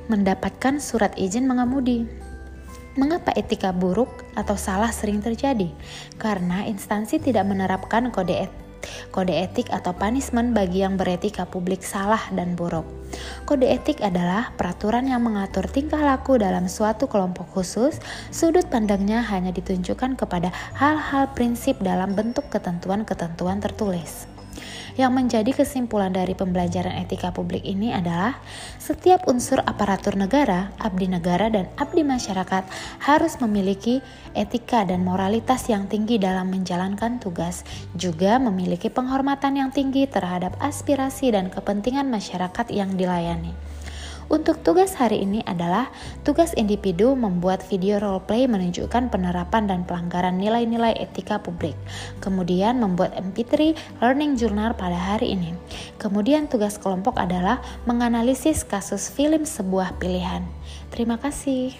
[0.09, 2.05] mendapatkan surat izin mengemudi.
[2.97, 5.71] Mengapa etika buruk atau salah sering terjadi?
[6.19, 8.68] Karena instansi tidak menerapkan kode etik
[9.11, 12.85] Kode etik atau punishment bagi yang beretika publik salah dan buruk.
[13.43, 17.97] Kode etik adalah peraturan yang mengatur tingkah laku dalam suatu kelompok khusus.
[18.29, 24.38] Sudut pandangnya hanya ditunjukkan kepada hal-hal prinsip dalam bentuk ketentuan-ketentuan tertulis.
[24.99, 28.35] Yang menjadi kesimpulan dari pembelajaran etika publik ini adalah
[28.83, 32.67] setiap unsur aparatur negara, abdi negara, dan abdi masyarakat
[33.07, 34.03] harus memiliki
[34.35, 37.63] etika dan moralitas yang tinggi dalam menjalankan tugas,
[37.95, 43.68] juga memiliki penghormatan yang tinggi terhadap aspirasi dan kepentingan masyarakat yang dilayani.
[44.29, 45.89] Untuk tugas hari ini adalah
[46.21, 51.73] tugas individu membuat video role play menunjukkan penerapan dan pelanggaran nilai-nilai etika publik.
[52.21, 53.73] Kemudian membuat MP3
[54.05, 55.57] learning journal pada hari ini.
[55.97, 57.57] Kemudian tugas kelompok adalah
[57.89, 60.45] menganalisis kasus film sebuah pilihan.
[60.93, 61.73] Terima kasih.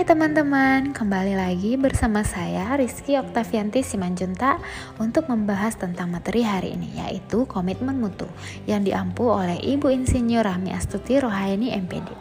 [0.00, 4.56] Hai teman-teman, kembali lagi bersama saya Rizky Oktavianti Simanjunta
[4.96, 8.24] untuk membahas tentang materi hari ini yaitu komitmen mutu
[8.64, 12.16] yang diampu oleh Ibu Insinyur Rahmi Astuti Rohaini MPD.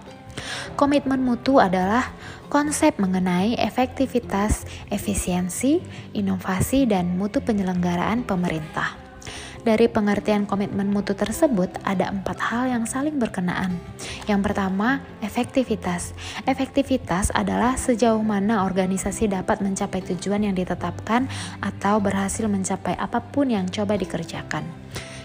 [0.76, 2.12] Komitmen mutu adalah
[2.52, 5.80] konsep mengenai efektivitas, efisiensi,
[6.12, 9.09] inovasi, dan mutu penyelenggaraan pemerintah.
[9.60, 13.76] Dari pengertian komitmen mutu tersebut ada empat hal yang saling berkenaan.
[14.24, 16.16] Yang pertama, efektivitas.
[16.48, 21.28] Efektivitas adalah sejauh mana organisasi dapat mencapai tujuan yang ditetapkan
[21.60, 24.64] atau berhasil mencapai apa pun yang coba dikerjakan.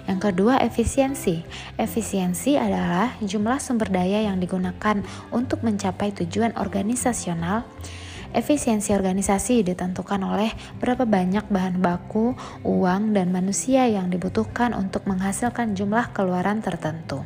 [0.05, 1.41] Yang kedua, efisiensi.
[1.81, 5.01] Efisiensi adalah jumlah sumber daya yang digunakan
[5.33, 7.65] untuk mencapai tujuan organisasional
[8.35, 10.51] Efisiensi organisasi ditentukan oleh
[10.83, 12.35] berapa banyak bahan baku,
[12.67, 17.23] uang, dan manusia yang dibutuhkan untuk menghasilkan jumlah keluaran tertentu.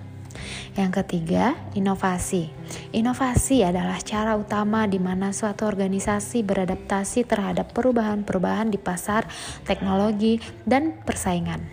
[0.76, 2.52] Yang ketiga, inovasi.
[2.92, 9.24] Inovasi adalah cara utama di mana suatu organisasi beradaptasi terhadap perubahan-perubahan di pasar,
[9.64, 11.64] teknologi, dan persaingan.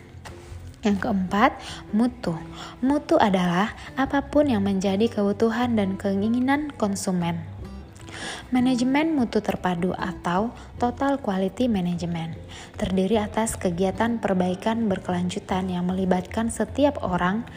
[0.85, 1.57] Yang keempat,
[1.91, 2.37] mutu.
[2.79, 7.54] Mutu adalah apa pun yang menjadi kebutuhan dan keinginan konsumen.
[8.53, 12.37] Manajemen mutu terpadu atau Total Quality Management
[12.75, 17.47] terdiri atas kegiatan perbaikan berkelanjutan yang melibatkan setiap orang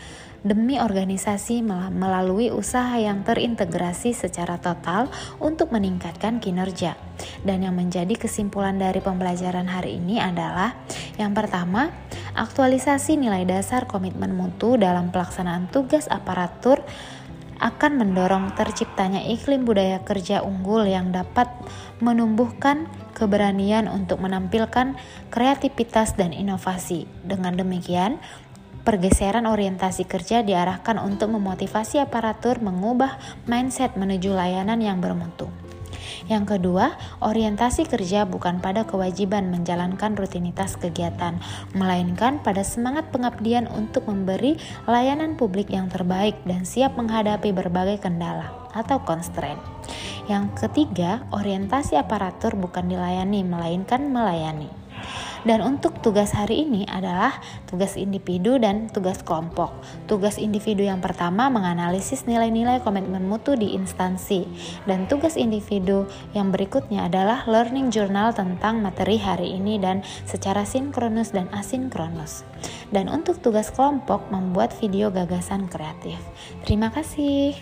[0.46, 5.10] demi organisasi melalui usaha yang terintegrasi secara total
[5.42, 6.94] untuk meningkatkan kinerja.
[7.42, 10.78] Dan yang menjadi kesimpulan dari pembelajaran hari ini adalah
[11.18, 11.90] yang pertama,
[12.38, 16.86] aktualisasi nilai dasar komitmen mutu dalam pelaksanaan tugas aparatur
[17.58, 21.50] akan mendorong terciptanya iklim budaya kerja unggul yang dapat
[21.98, 24.94] menumbuhkan keberanian untuk menampilkan
[25.34, 27.10] kreativitas dan inovasi.
[27.26, 28.22] Dengan demikian,
[28.86, 35.50] pergeseran orientasi kerja diarahkan untuk memotivasi aparatur mengubah mindset menuju layanan yang bermutu.
[36.28, 41.40] Yang kedua, orientasi kerja bukan pada kewajiban menjalankan rutinitas kegiatan,
[41.72, 48.52] melainkan pada semangat pengabdian untuk memberi layanan publik yang terbaik dan siap menghadapi berbagai kendala
[48.76, 49.58] atau constraint.
[50.28, 54.68] Yang ketiga, orientasi aparatur bukan dilayani, melainkan melayani.
[55.46, 57.38] Dan untuk tugas hari ini adalah
[57.70, 59.70] tugas individu dan tugas kelompok.
[60.10, 64.44] Tugas individu yang pertama menganalisis nilai-nilai komitmen mutu di instansi.
[64.84, 71.30] Dan tugas individu yang berikutnya adalah learning journal tentang materi hari ini dan secara sinkronus
[71.30, 72.42] dan asinkronus.
[72.90, 76.18] Dan untuk tugas kelompok membuat video gagasan kreatif.
[76.66, 77.54] Terima kasih.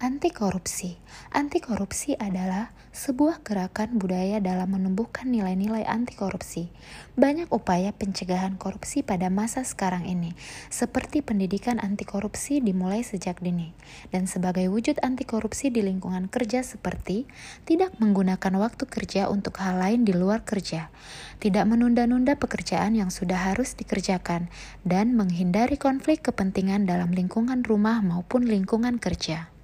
[0.00, 0.96] Anti korupsi.
[1.30, 6.74] Anti korupsi adalah sebuah gerakan budaya dalam menumbuhkan nilai-nilai anti korupsi.
[7.14, 10.34] Banyak upaya pencegahan korupsi pada masa sekarang ini,
[10.74, 13.70] seperti pendidikan anti korupsi dimulai sejak dini.
[14.10, 17.30] Dan sebagai wujud anti korupsi di lingkungan kerja seperti
[17.62, 20.90] tidak menggunakan waktu kerja untuk hal lain di luar kerja,
[21.38, 24.50] tidak menunda-nunda pekerjaan yang sudah harus dikerjakan,
[24.82, 29.59] dan menghindari konflik kepentingan dalam lingkungan rumah maupun lingkungan kerja.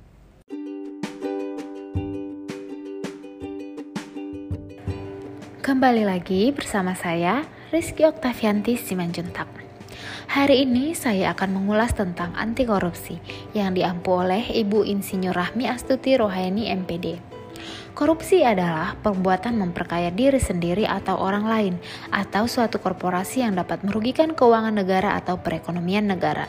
[5.67, 7.43] Kembali lagi bersama saya,
[7.75, 9.51] Rizky Oktavianti Simanjuntak.
[10.31, 13.19] Hari ini saya akan mengulas tentang anti korupsi
[13.51, 17.19] yang diampu oleh Ibu Insinyur Rahmi Astuti Rohaini MPD.
[17.99, 21.75] Korupsi adalah perbuatan memperkaya diri sendiri atau orang lain,
[22.15, 26.47] atau suatu korporasi yang dapat merugikan keuangan negara atau perekonomian negara.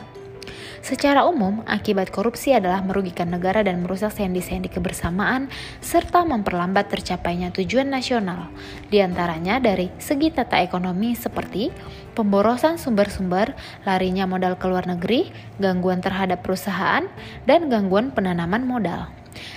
[0.78, 5.50] Secara umum, akibat korupsi adalah merugikan negara dan merusak sendi-sendi kebersamaan
[5.82, 8.48] serta memperlambat tercapainya tujuan nasional.
[8.88, 11.74] Di antaranya dari segi tata ekonomi seperti
[12.14, 13.52] pemborosan sumber-sumber,
[13.82, 17.04] larinya modal ke luar negeri, gangguan terhadap perusahaan,
[17.44, 19.10] dan gangguan penanaman modal.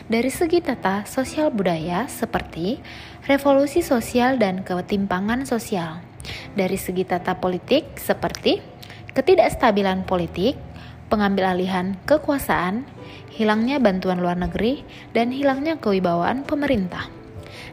[0.05, 2.78] Dari segi tata sosial budaya seperti
[3.26, 6.01] revolusi sosial dan ketimpangan sosial.
[6.53, 8.61] Dari segi tata politik seperti
[9.11, 10.55] ketidakstabilan politik,
[11.12, 12.88] pengambil alihan kekuasaan,
[13.36, 17.12] hilangnya bantuan luar negeri, dan hilangnya kewibawaan pemerintah.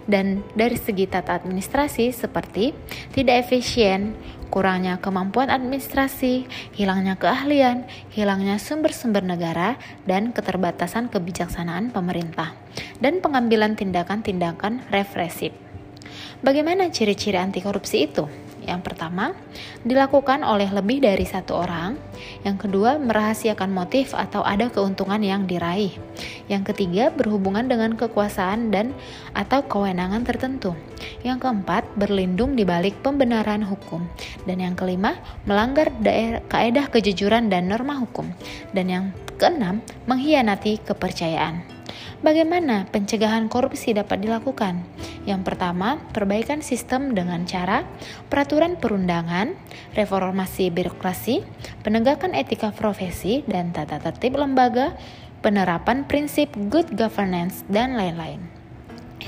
[0.08, 2.74] Dan dari segi tata administrasi seperti
[3.14, 4.18] tidak efisien,
[4.48, 9.76] kurangnya kemampuan administrasi, hilangnya keahlian, hilangnya sumber-sumber negara,
[10.08, 12.56] dan keterbatasan kebijaksanaan pemerintah,
[12.98, 15.52] dan pengambilan tindakan-tindakan represif.
[16.40, 18.47] Bagaimana ciri-ciri anti korupsi itu?
[18.68, 19.32] Yang pertama,
[19.80, 21.96] dilakukan oleh lebih dari satu orang.
[22.44, 25.96] Yang kedua, merahasiakan motif atau ada keuntungan yang diraih.
[26.52, 28.92] Yang ketiga, berhubungan dengan kekuasaan dan
[29.32, 30.76] atau kewenangan tertentu.
[31.24, 34.04] Yang keempat, berlindung di balik pembenaran hukum.
[34.44, 35.16] Dan yang kelima,
[35.48, 35.88] melanggar
[36.52, 38.28] kaedah kejujuran dan norma hukum.
[38.76, 39.04] Dan yang
[39.40, 41.77] keenam, mengkhianati kepercayaan.
[42.18, 44.82] Bagaimana pencegahan korupsi dapat dilakukan?
[45.22, 47.86] Yang pertama, perbaikan sistem dengan cara
[48.26, 49.54] peraturan perundangan,
[49.94, 51.46] reformasi birokrasi,
[51.86, 54.98] penegakan etika profesi dan tata tertib lembaga,
[55.46, 58.42] penerapan prinsip good governance, dan lain-lain.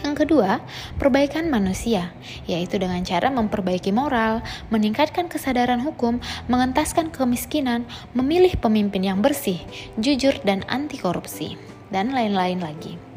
[0.02, 0.58] Yang kedua,
[0.98, 2.10] perbaikan manusia,
[2.50, 4.42] yaitu dengan cara memperbaiki moral,
[4.74, 6.18] meningkatkan kesadaran hukum,
[6.50, 7.86] mengentaskan kemiskinan,
[8.18, 9.62] memilih pemimpin yang bersih,
[9.94, 13.10] jujur, dan anti korupsi dan lain-lain lagi.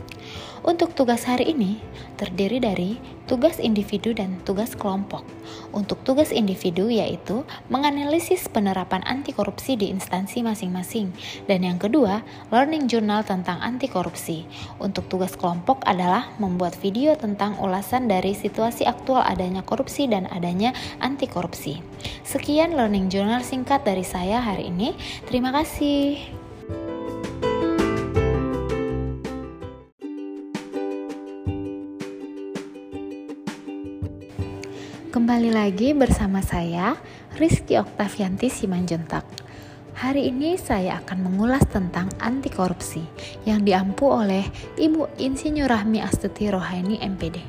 [0.64, 1.84] Untuk tugas hari ini
[2.16, 2.96] terdiri dari
[3.28, 5.28] tugas individu dan tugas kelompok.
[5.76, 11.12] Untuk tugas individu yaitu menganalisis penerapan anti korupsi di instansi masing-masing
[11.52, 14.48] dan yang kedua, learning journal tentang anti korupsi.
[14.80, 20.72] Untuk tugas kelompok adalah membuat video tentang ulasan dari situasi aktual adanya korupsi dan adanya
[21.04, 21.84] anti korupsi.
[22.24, 24.96] Sekian learning journal singkat dari saya hari ini.
[25.28, 26.43] Terima kasih.
[35.14, 36.98] Kembali lagi bersama saya,
[37.38, 39.22] Rizky Oktavianti Simanjuntak.
[39.94, 43.06] Hari ini saya akan mengulas tentang anti korupsi
[43.46, 44.42] yang diampu oleh
[44.74, 47.46] Ibu Insinyur Rahmi Astuti Rohaini MPD.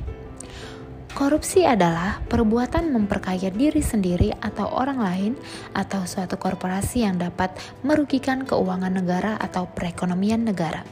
[1.16, 5.32] Korupsi adalah perbuatan memperkaya diri sendiri atau orang lain
[5.72, 10.84] atau suatu korporasi yang dapat merugikan keuangan negara atau perekonomian negara.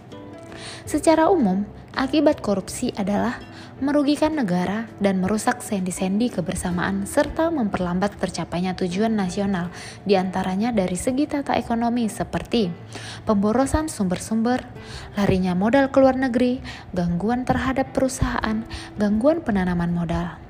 [0.89, 9.15] Secara umum, akibat korupsi adalah merugikan negara dan merusak sendi-sendi kebersamaan serta memperlambat tercapainya tujuan
[9.15, 9.71] nasional
[10.03, 12.75] di antaranya dari segi tata ekonomi seperti
[13.23, 14.67] pemborosan sumber-sumber,
[15.15, 16.59] larinya modal ke luar negeri,
[16.91, 18.67] gangguan terhadap perusahaan,
[18.99, 20.42] gangguan penanaman modal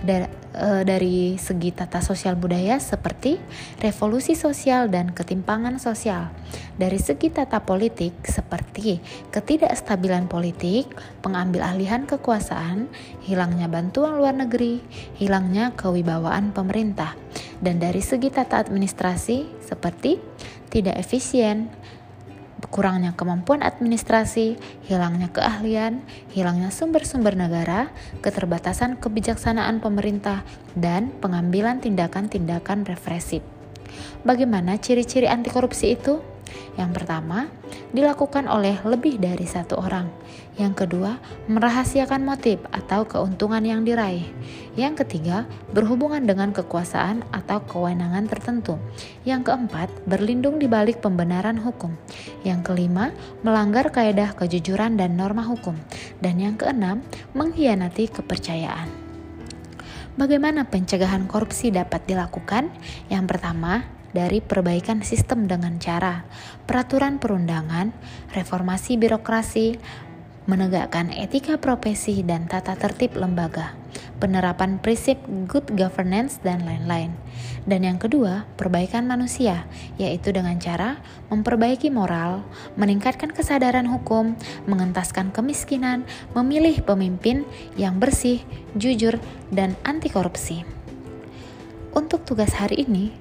[0.00, 3.36] da, e, dari segi tata sosial budaya seperti
[3.80, 6.32] revolusi sosial dan ketimpangan sosial.
[6.80, 8.98] Dari segi tata politik seperti
[9.30, 10.90] ketidakstabilan politik,
[11.20, 12.88] pengambil alihan kekuasaan,
[13.24, 14.80] hilangnya bantuan luar negeri,
[15.20, 17.14] hilangnya kewibawaan pemerintah.
[17.60, 20.16] Dan dari segi tata administrasi seperti
[20.70, 21.68] tidak efisien,
[22.68, 26.04] kurangnya kemampuan administrasi, hilangnya keahlian,
[26.34, 27.88] hilangnya sumber-sumber negara,
[28.20, 30.44] keterbatasan kebijaksanaan pemerintah,
[30.76, 33.40] dan pengambilan tindakan-tindakan represif.
[34.22, 36.29] Bagaimana ciri-ciri anti korupsi itu?
[36.78, 37.50] Yang pertama,
[37.90, 40.08] dilakukan oleh lebih dari satu orang.
[40.60, 41.16] Yang kedua,
[41.48, 44.28] merahasiakan motif atau keuntungan yang diraih.
[44.76, 48.76] Yang ketiga, berhubungan dengan kekuasaan atau kewenangan tertentu.
[49.24, 51.96] Yang keempat, berlindung di balik pembenaran hukum.
[52.44, 55.74] Yang kelima, melanggar kaedah kejujuran dan norma hukum.
[56.20, 57.00] Dan yang keenam,
[57.32, 59.10] mengkhianati kepercayaan.
[60.20, 62.68] Bagaimana pencegahan korupsi dapat dilakukan?
[63.08, 66.26] Yang pertama, dari perbaikan sistem dengan cara
[66.66, 67.94] peraturan perundangan,
[68.34, 69.78] reformasi birokrasi,
[70.50, 73.78] menegakkan etika profesi dan tata tertib lembaga,
[74.18, 77.14] penerapan prinsip good governance, dan lain-lain.
[77.68, 79.68] Dan yang kedua, perbaikan manusia,
[80.00, 80.98] yaitu dengan cara
[81.28, 82.42] memperbaiki moral,
[82.74, 84.34] meningkatkan kesadaran hukum,
[84.64, 87.44] mengentaskan kemiskinan, memilih pemimpin
[87.76, 88.42] yang bersih,
[88.74, 89.20] jujur,
[89.52, 90.64] dan anti korupsi.
[91.90, 93.19] Untuk tugas hari ini,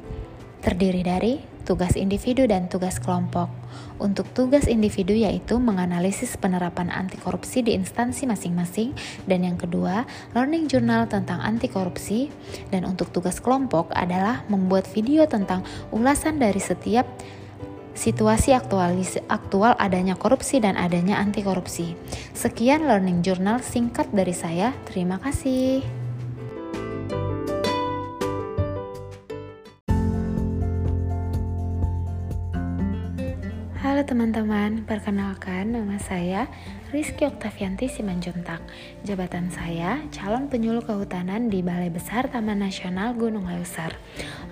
[0.70, 1.34] terdiri dari
[1.66, 3.50] tugas individu dan tugas kelompok.
[3.98, 8.94] Untuk tugas individu yaitu menganalisis penerapan anti korupsi di instansi masing-masing
[9.26, 10.06] dan yang kedua,
[10.38, 12.30] learning journal tentang anti korupsi
[12.70, 17.10] dan untuk tugas kelompok adalah membuat video tentang ulasan dari setiap
[17.98, 21.98] situasi aktualis, aktual adanya korupsi dan adanya anti korupsi.
[22.38, 24.72] Sekian learning journal singkat dari saya.
[24.88, 25.99] Terima kasih.
[33.90, 36.46] Halo teman-teman, perkenalkan nama saya
[36.94, 38.62] Rizky Oktavianti Simanjuntak.
[39.02, 43.98] Jabatan saya calon penyuluh kehutanan di Balai Besar Taman Nasional Gunung Leuser.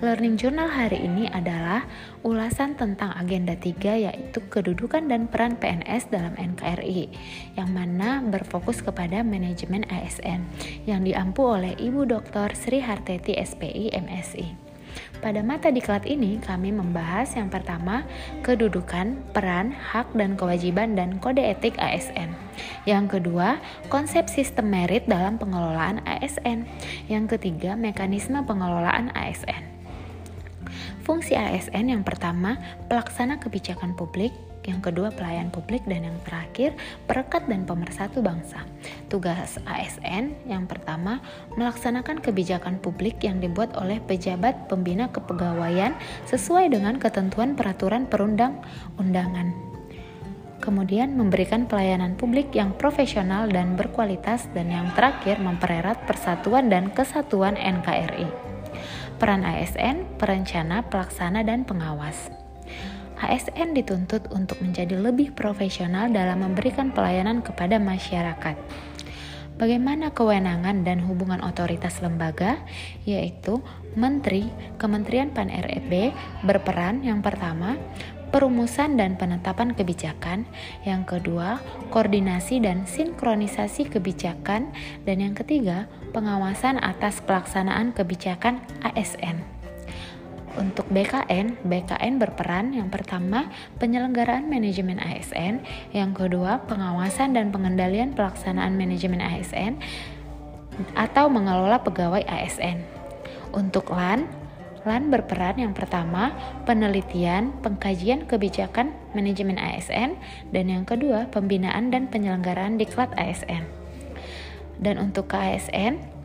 [0.02, 1.86] Learning Journal hari ini adalah
[2.26, 7.06] ulasan tentang agenda 3 yaitu kedudukan dan peran PNS dalam NKRI
[7.54, 10.50] yang mana berfokus kepada manajemen ASN
[10.82, 12.58] yang diampu oleh Ibu Dr.
[12.58, 14.67] Sri Harteti SPI MSI.
[15.18, 18.06] Pada mata diklat ini, kami membahas yang pertama,
[18.46, 22.30] kedudukan, peran, hak, dan kewajiban dan kode etik ASN.
[22.86, 23.58] Yang kedua,
[23.90, 26.70] konsep sistem merit dalam pengelolaan ASN.
[27.10, 29.66] Yang ketiga, mekanisme pengelolaan ASN.
[31.02, 34.30] Fungsi ASN yang pertama, pelaksana kebijakan publik,
[34.66, 36.74] yang kedua pelayan publik, dan yang terakhir
[37.06, 38.64] perekat dan pemersatu bangsa.
[39.06, 41.22] Tugas ASN yang pertama
[41.54, 45.96] melaksanakan kebijakan publik yang dibuat oleh pejabat pembina kepegawaian
[46.26, 49.68] sesuai dengan ketentuan peraturan perundang-undangan.
[50.58, 57.54] Kemudian memberikan pelayanan publik yang profesional dan berkualitas dan yang terakhir mempererat persatuan dan kesatuan
[57.54, 58.26] NKRI.
[59.18, 62.37] Peran ASN, perencana, pelaksana, dan pengawas.
[63.18, 68.56] ASN dituntut untuk menjadi lebih profesional dalam memberikan pelayanan kepada masyarakat.
[69.58, 72.62] Bagaimana kewenangan dan hubungan otoritas lembaga,
[73.02, 73.58] yaitu
[73.98, 74.46] Menteri,
[74.78, 76.14] Kementerian Pan-RB
[76.46, 77.74] berperan yang pertama
[78.30, 80.46] perumusan dan penetapan kebijakan,
[80.86, 81.58] yang kedua
[81.90, 84.70] koordinasi dan sinkronisasi kebijakan,
[85.02, 89.57] dan yang ketiga pengawasan atas pelaksanaan kebijakan ASN.
[90.58, 93.46] Untuk BKN, BKN berperan yang pertama
[93.78, 95.62] penyelenggaraan manajemen ASN,
[95.94, 99.78] yang kedua pengawasan dan pengendalian pelaksanaan manajemen ASN
[100.98, 102.82] atau mengelola pegawai ASN.
[103.54, 104.26] Untuk LAN,
[104.82, 106.34] LAN berperan yang pertama
[106.66, 110.18] penelitian, pengkajian kebijakan manajemen ASN
[110.50, 113.62] dan yang kedua pembinaan dan penyelenggaraan diklat ASN.
[114.78, 116.17] Dan untuk KASN,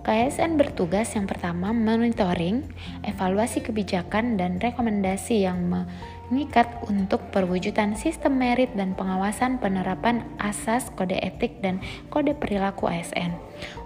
[0.00, 2.64] KSN bertugas yang pertama monitoring,
[3.04, 11.20] evaluasi kebijakan dan rekomendasi yang mengikat untuk perwujudan sistem merit dan pengawasan penerapan asas kode
[11.20, 13.36] etik dan kode perilaku ASN.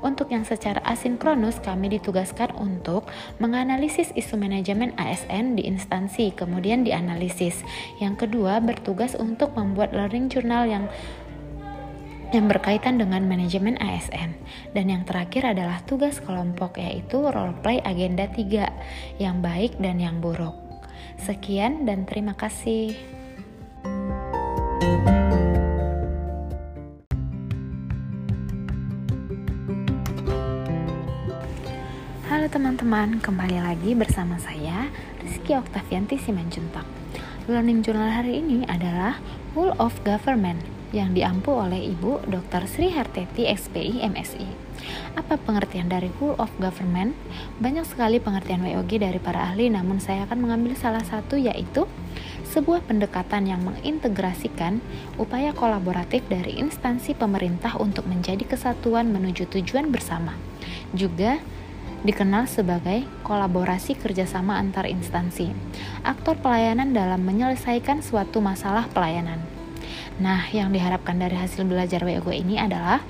[0.06, 3.10] Untuk yang secara asinkronus kami ditugaskan untuk
[3.42, 7.66] menganalisis isu manajemen ASN di instansi kemudian dianalisis.
[7.98, 10.86] Yang kedua bertugas untuk membuat learning journal yang
[12.34, 14.34] yang berkaitan dengan manajemen ASN.
[14.74, 20.18] Dan yang terakhir adalah tugas kelompok yaitu role play agenda 3 yang baik dan yang
[20.18, 20.58] buruk.
[21.22, 22.98] Sekian dan terima kasih.
[32.26, 34.90] Halo teman-teman, kembali lagi bersama saya
[35.22, 36.82] Rizky Oktavianti Simanjuntak.
[37.46, 39.22] Learning Journal hari ini adalah
[39.54, 42.70] Whole of Government yang diampu oleh Ibu Dr.
[42.70, 44.46] Sri Harteti SPI MSI.
[45.18, 47.18] Apa pengertian dari whole of government?
[47.58, 51.90] Banyak sekali pengertian WOG dari para ahli, namun saya akan mengambil salah satu yaitu
[52.54, 54.78] sebuah pendekatan yang mengintegrasikan
[55.18, 60.38] upaya kolaboratif dari instansi pemerintah untuk menjadi kesatuan menuju tujuan bersama.
[60.94, 61.42] Juga
[62.04, 65.50] dikenal sebagai kolaborasi kerjasama antar instansi,
[66.04, 69.53] aktor pelayanan dalam menyelesaikan suatu masalah pelayanan.
[70.14, 73.02] Nah, yang diharapkan dari hasil belajar WOG ini adalah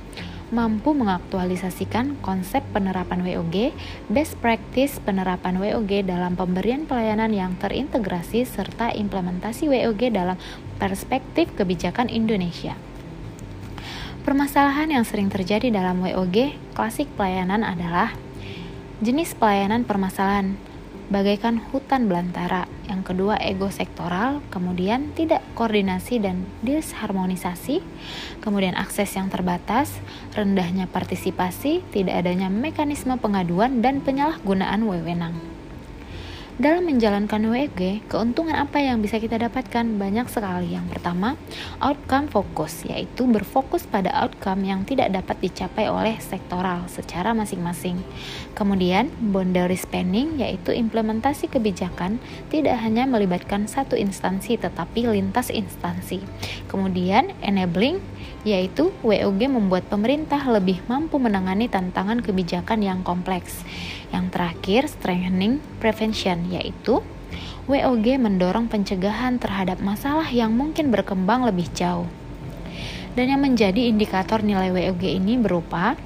[0.55, 3.77] mampu mengaktualisasikan konsep penerapan WOG,
[4.09, 10.41] best practice penerapan WOG dalam pemberian pelayanan yang terintegrasi serta implementasi WOG dalam
[10.81, 12.79] perspektif kebijakan Indonesia.
[14.25, 18.17] Permasalahan yang sering terjadi dalam WOG klasik pelayanan adalah
[19.05, 20.57] jenis pelayanan permasalahan,
[21.13, 22.69] bagaikan hutan belantara.
[22.89, 27.81] Yang kedua, ego sektoral, kemudian tidak koordinasi dan disharmonisasi,
[28.45, 29.91] kemudian akses yang terbatas,
[30.37, 35.37] rendahnya partisipasi, tidak adanya mekanisme pengaduan dan penyalahgunaan wewenang.
[36.55, 39.99] Dalam menjalankan WG, keuntungan apa yang bisa kita dapatkan?
[39.99, 40.79] Banyak sekali.
[40.79, 41.35] Yang pertama,
[41.83, 47.99] outcome fokus, yaitu berfokus pada outcome yang tidak dapat dicapai oleh sektoral secara masing-masing.
[48.55, 52.23] Kemudian, boundary spanning, yaitu implementasi kebijakan
[52.55, 56.23] tidak hanya melibatkan satu instansi tetapi lintas instansi.
[56.71, 57.99] Kemudian, enabling,
[58.47, 63.67] yaitu WOG membuat pemerintah lebih mampu menangani tantangan kebijakan yang kompleks.
[64.15, 67.03] Yang terakhir, strengthening prevention, yaitu
[67.67, 72.07] WOG mendorong pencegahan terhadap masalah yang mungkin berkembang lebih jauh.
[73.19, 75.99] Dan yang menjadi indikator nilai WOG ini berupa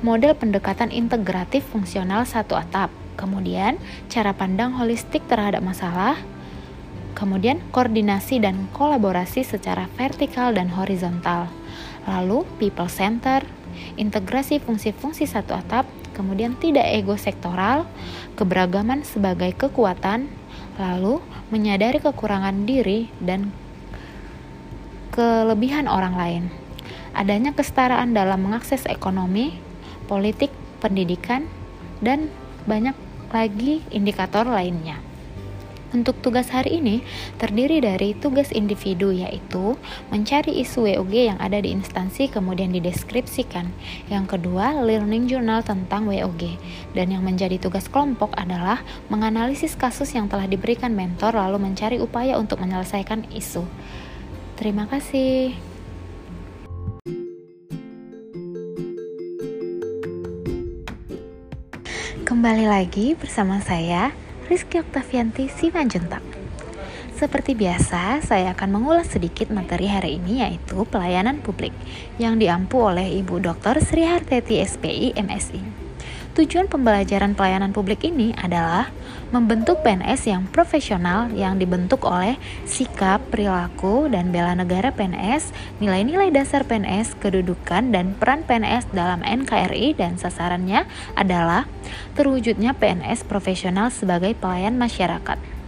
[0.00, 2.88] model pendekatan integratif fungsional satu atap,
[3.20, 3.76] kemudian
[4.08, 6.16] cara pandang holistik terhadap masalah,
[7.12, 11.52] kemudian koordinasi dan kolaborasi secara vertikal dan horizontal,
[12.08, 13.44] lalu people center,
[14.00, 15.84] integrasi fungsi-fungsi satu atap,
[16.16, 17.86] kemudian tidak ego sektoral,
[18.34, 20.30] keberagaman sebagai kekuatan,
[20.80, 21.20] lalu
[21.52, 23.52] menyadari kekurangan diri dan
[25.12, 26.44] kelebihan orang lain.
[27.12, 29.58] Adanya kesetaraan dalam mengakses ekonomi,
[30.06, 31.50] politik, pendidikan,
[31.98, 32.30] dan
[32.64, 32.94] banyak
[33.34, 35.09] lagi indikator lainnya.
[35.90, 37.02] Untuk tugas hari ini
[37.34, 39.74] terdiri dari tugas individu yaitu
[40.14, 43.66] mencari isu WOG yang ada di instansi kemudian dideskripsikan.
[44.06, 46.54] Yang kedua, learning journal tentang WOG.
[46.94, 52.38] Dan yang menjadi tugas kelompok adalah menganalisis kasus yang telah diberikan mentor lalu mencari upaya
[52.38, 53.66] untuk menyelesaikan isu.
[54.54, 55.58] Terima kasih.
[62.22, 64.14] Kembali lagi bersama saya
[64.50, 66.26] Rizky Oktavianti Simanjuntak.
[67.14, 71.70] Seperti biasa, saya akan mengulas sedikit materi hari ini yaitu pelayanan publik
[72.18, 73.78] yang diampu oleh Ibu Dr.
[73.78, 75.79] Sri Harteti SPI MSI.
[76.30, 78.86] Tujuan pembelajaran pelayanan publik ini adalah
[79.34, 85.50] membentuk PNS yang profesional yang dibentuk oleh sikap, perilaku, dan bela negara PNS,
[85.82, 90.86] nilai-nilai dasar PNS, kedudukan, dan peran PNS dalam NKRI dan sasarannya
[91.18, 91.66] adalah
[92.14, 95.59] terwujudnya PNS profesional sebagai pelayan masyarakat.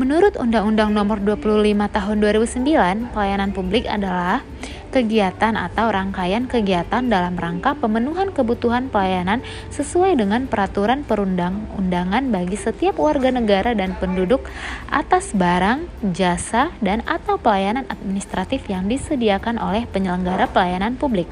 [0.00, 4.40] Menurut Undang-Undang Nomor 25 Tahun 2009, pelayanan publik adalah
[4.96, 12.96] kegiatan atau rangkaian kegiatan dalam rangka pemenuhan kebutuhan pelayanan sesuai dengan peraturan perundang-undangan bagi setiap
[12.96, 14.40] warga negara dan penduduk
[14.88, 15.84] atas barang,
[16.16, 21.28] jasa, dan atau pelayanan administratif yang disediakan oleh penyelenggara pelayanan publik.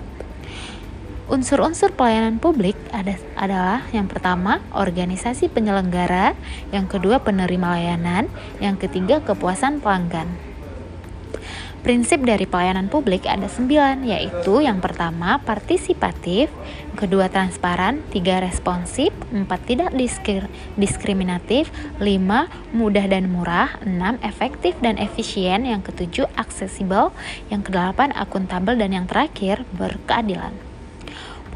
[1.29, 6.33] Unsur-unsur pelayanan publik ada, adalah yang pertama organisasi penyelenggara,
[6.73, 8.33] yang kedua penerima layanan,
[8.65, 10.25] yang ketiga kepuasan pelanggan.
[11.85, 16.49] Prinsip dari pelayanan publik ada sembilan, yaitu yang pertama partisipatif,
[16.97, 19.93] kedua transparan, tiga responsif, empat tidak
[20.81, 21.69] diskriminatif,
[22.01, 27.13] lima mudah dan murah, enam efektif dan efisien, yang ketujuh aksesibel,
[27.53, 30.68] yang kedelapan akuntabel, dan yang terakhir berkeadilan.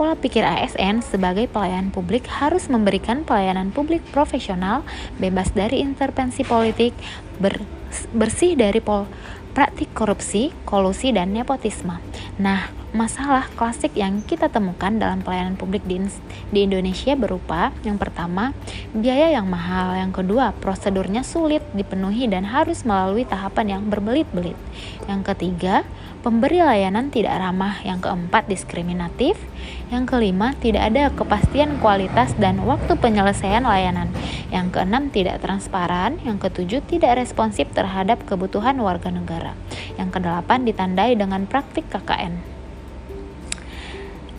[0.02, 4.82] Pola pikir ASN sebagai pelayanan publik harus memberikan pelayanan publik profesional,
[5.22, 6.90] bebas dari intervensi politik,
[7.38, 7.62] ber,
[8.10, 9.06] bersih dari pol,
[9.54, 12.02] praktik korupsi, kolusi, dan nepotisme.
[12.42, 16.02] Nah, masalah klasik yang kita temukan dalam pelayanan publik di,
[16.50, 18.56] di Indonesia berupa yang pertama,
[18.90, 24.56] biaya yang mahal, yang kedua, prosedurnya sulit dipenuhi dan harus melalui tahapan yang berbelit-belit.
[25.06, 25.84] Yang ketiga,
[26.24, 29.36] pemberi layanan tidak ramah, yang keempat, diskriminatif,
[29.92, 34.08] yang kelima, tidak ada kepastian kualitas dan waktu penyelesaian layanan.
[34.48, 39.52] Yang keenam, tidak transparan, yang ketujuh, tidak responsif terhadap kebutuhan warga negara.
[40.00, 42.40] Yang kedelapan, ditandai dengan praktik KKN.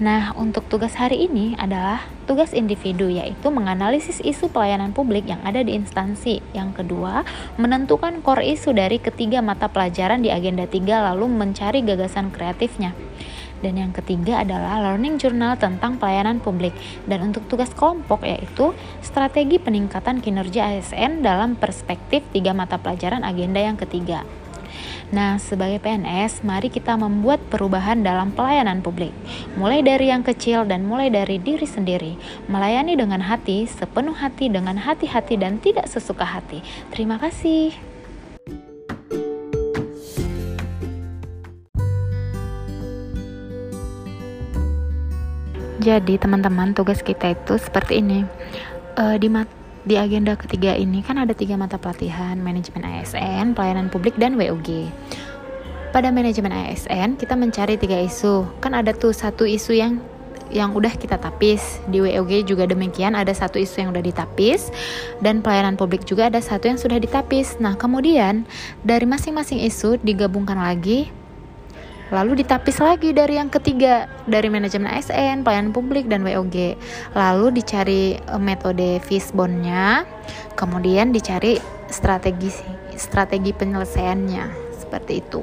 [0.01, 5.61] Nah, untuk tugas hari ini adalah tugas individu, yaitu menganalisis isu pelayanan publik yang ada
[5.61, 6.41] di instansi.
[6.57, 7.21] Yang kedua,
[7.61, 12.97] menentukan core isu dari ketiga mata pelajaran di agenda 3 lalu mencari gagasan kreatifnya.
[13.63, 16.75] Dan yang ketiga adalah learning journal tentang pelayanan publik.
[17.07, 23.63] Dan untuk tugas kelompok yaitu strategi peningkatan kinerja ASN dalam perspektif tiga mata pelajaran agenda
[23.63, 24.27] yang ketiga.
[25.13, 29.13] Nah, sebagai PNS, mari kita membuat perubahan dalam pelayanan publik,
[29.53, 32.17] mulai dari yang kecil dan mulai dari diri sendiri,
[32.49, 36.65] melayani dengan hati, sepenuh hati, dengan hati-hati, dan tidak sesuka hati.
[36.89, 37.92] Terima kasih.
[45.83, 48.23] Jadi teman-teman tugas kita itu seperti ini.
[48.95, 49.27] Uh, di
[49.83, 54.87] di agenda ketiga ini kan ada tiga mata pelatihan, manajemen ASN, pelayanan publik, dan WUG.
[55.91, 58.47] Pada manajemen ASN, kita mencari tiga isu.
[58.63, 59.99] Kan ada tuh satu isu yang
[60.55, 61.83] yang udah kita tapis.
[61.91, 64.71] Di WUG juga demikian, ada satu isu yang udah ditapis.
[65.19, 67.59] Dan pelayanan publik juga ada satu yang sudah ditapis.
[67.59, 68.47] Nah, kemudian
[68.87, 71.11] dari masing-masing isu digabungkan lagi
[72.13, 76.77] Lalu ditapis lagi dari yang ketiga, dari manajemen ASN, pelayanan publik, dan WOG.
[77.17, 80.05] Lalu dicari eh, metode fishbone-nya,
[80.53, 81.57] kemudian dicari
[81.89, 82.53] strategi
[82.93, 84.45] strategi penyelesaiannya.
[84.77, 85.41] Seperti itu.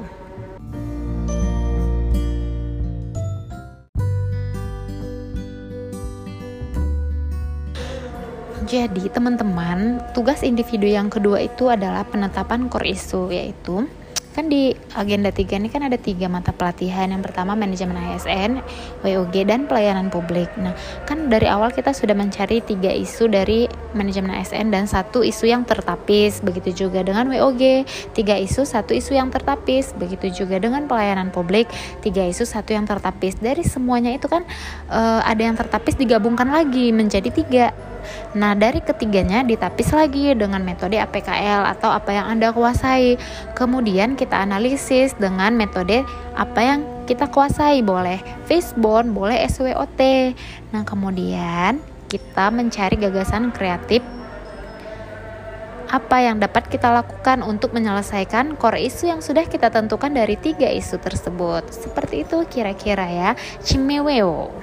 [8.71, 13.83] Jadi, teman-teman, tugas individu yang kedua itu adalah penetapan core issue, yaitu
[14.31, 18.63] kan di agenda 3 ini kan ada tiga mata pelatihan yang pertama manajemen ASN,
[19.03, 20.47] WOG dan pelayanan publik.
[20.55, 20.75] Nah
[21.05, 25.67] kan dari awal kita sudah mencari tiga isu dari manajemen ASN dan satu isu yang
[25.67, 26.39] tertapis.
[26.39, 27.83] Begitu juga dengan WOG
[28.15, 29.91] tiga isu satu isu yang tertapis.
[29.95, 31.67] Begitu juga dengan pelayanan publik
[31.99, 33.37] tiga isu satu yang tertapis.
[33.37, 34.47] Dari semuanya itu kan
[34.87, 37.75] uh, ada yang tertapis digabungkan lagi menjadi tiga
[38.37, 43.19] Nah, dari ketiganya ditapis lagi dengan metode APKL atau apa yang Anda kuasai.
[43.57, 46.03] Kemudian kita analisis dengan metode
[46.37, 50.01] apa yang kita kuasai, boleh fishbone, boleh SWOT.
[50.71, 54.03] Nah, kemudian kita mencari gagasan kreatif
[55.91, 60.71] apa yang dapat kita lakukan untuk menyelesaikan core isu yang sudah kita tentukan dari tiga
[60.71, 61.67] isu tersebut.
[61.67, 64.55] Seperti itu kira-kira ya, Cimeweo.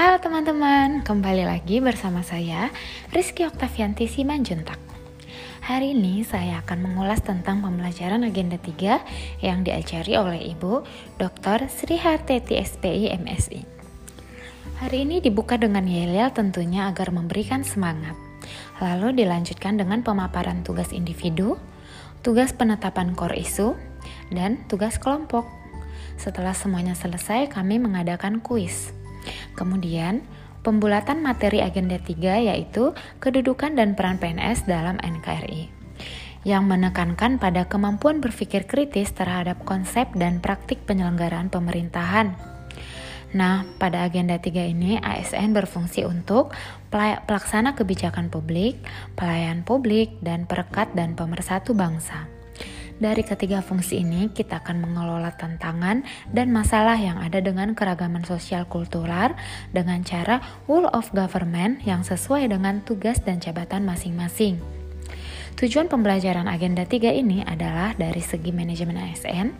[0.00, 2.72] Halo teman-teman, kembali lagi bersama saya
[3.12, 4.80] Rizky Oktavianti Simanjuntak.
[5.60, 10.88] Hari ini saya akan mengulas tentang pembelajaran agenda 3 yang diajari oleh Ibu
[11.20, 11.68] Dr.
[11.68, 13.60] Sri Harteti SPI MSI.
[14.80, 18.16] Hari ini dibuka dengan yel tentunya agar memberikan semangat.
[18.80, 21.60] Lalu dilanjutkan dengan pemaparan tugas individu,
[22.24, 23.76] tugas penetapan core isu,
[24.32, 25.44] dan tugas kelompok.
[26.16, 28.96] Setelah semuanya selesai, kami mengadakan kuis.
[29.60, 30.24] Kemudian,
[30.64, 35.68] pembulatan materi agenda 3 yaitu kedudukan dan peran PNS dalam NKRI
[36.40, 42.32] yang menekankan pada kemampuan berpikir kritis terhadap konsep dan praktik penyelenggaraan pemerintahan.
[43.36, 46.50] Nah, pada agenda 3 ini ASN berfungsi untuk
[46.90, 48.80] pelaksana kebijakan publik,
[49.14, 52.39] pelayan publik, dan perekat dan pemersatu bangsa.
[53.00, 56.04] Dari ketiga fungsi ini, kita akan mengelola tantangan
[56.36, 59.32] dan masalah yang ada dengan keragaman sosial kultural
[59.72, 64.60] dengan cara whole of government yang sesuai dengan tugas dan jabatan masing-masing.
[65.56, 69.56] Tujuan pembelajaran agenda 3 ini adalah dari segi manajemen ASN,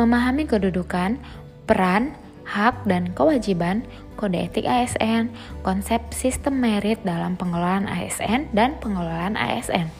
[0.00, 1.20] memahami kedudukan,
[1.68, 2.16] peran,
[2.48, 3.84] hak dan kewajiban,
[4.16, 5.28] kode etik ASN,
[5.60, 9.99] konsep sistem merit dalam pengelolaan ASN dan pengelolaan ASN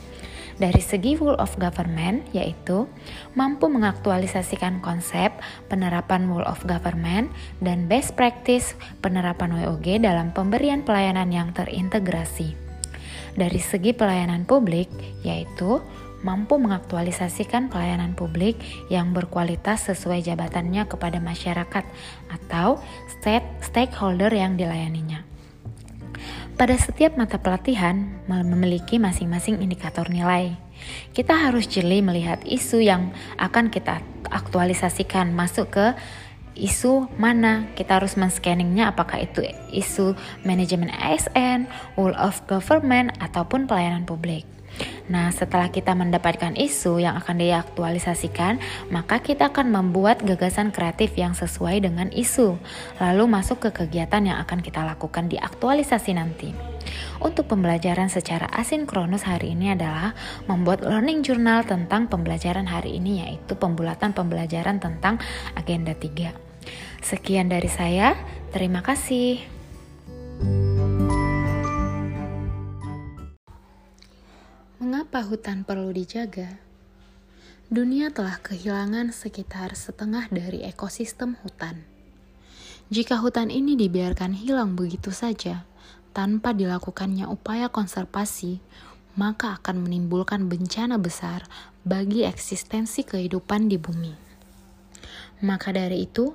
[0.61, 2.85] dari segi rule of government yaitu
[3.33, 5.33] mampu mengaktualisasikan konsep
[5.65, 7.33] penerapan rule of government
[7.65, 12.53] dan best practice penerapan WOG dalam pemberian pelayanan yang terintegrasi.
[13.33, 14.93] Dari segi pelayanan publik
[15.25, 15.81] yaitu
[16.21, 18.61] mampu mengaktualisasikan pelayanan publik
[18.93, 21.81] yang berkualitas sesuai jabatannya kepada masyarakat
[22.29, 22.77] atau
[23.65, 25.30] stakeholder yang dilayaninya.
[26.61, 30.53] Pada setiap mata pelatihan memiliki masing-masing indikator nilai.
[31.09, 33.09] Kita harus jeli melihat isu yang
[33.41, 35.97] akan kita aktualisasikan masuk ke
[36.53, 39.41] isu mana kita harus men-scanningnya apakah itu
[39.73, 40.13] isu
[40.45, 41.65] manajemen ASN,
[41.97, 44.45] rule of government ataupun pelayanan publik.
[45.11, 48.63] Nah, setelah kita mendapatkan isu yang akan diaktualisasikan,
[48.93, 52.55] maka kita akan membuat gagasan kreatif yang sesuai dengan isu,
[53.03, 56.55] lalu masuk ke kegiatan yang akan kita lakukan di aktualisasi nanti.
[57.21, 60.17] Untuk pembelajaran secara asinkronus hari ini adalah
[60.49, 65.21] membuat learning journal tentang pembelajaran hari ini yaitu pembulatan pembelajaran tentang
[65.53, 66.33] agenda 3.
[67.01, 68.17] Sekian dari saya,
[68.49, 69.41] terima kasih.
[74.81, 76.57] Mengapa hutan perlu dijaga?
[77.69, 81.85] Dunia telah kehilangan sekitar setengah dari ekosistem hutan.
[82.89, 85.69] Jika hutan ini dibiarkan hilang begitu saja,
[86.17, 88.57] tanpa dilakukannya upaya konservasi,
[89.13, 91.45] maka akan menimbulkan bencana besar
[91.85, 94.17] bagi eksistensi kehidupan di bumi.
[95.45, 96.33] Maka dari itu,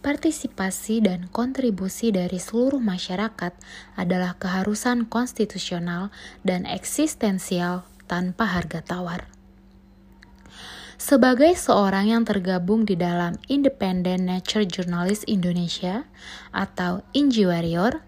[0.00, 3.52] partisipasi dan kontribusi dari seluruh masyarakat
[3.96, 6.08] adalah keharusan konstitusional
[6.44, 9.28] dan eksistensial tanpa harga tawar.
[11.00, 16.04] Sebagai seorang yang tergabung di dalam Independent Nature Journalist Indonesia
[16.52, 18.04] atau INJI Warrior,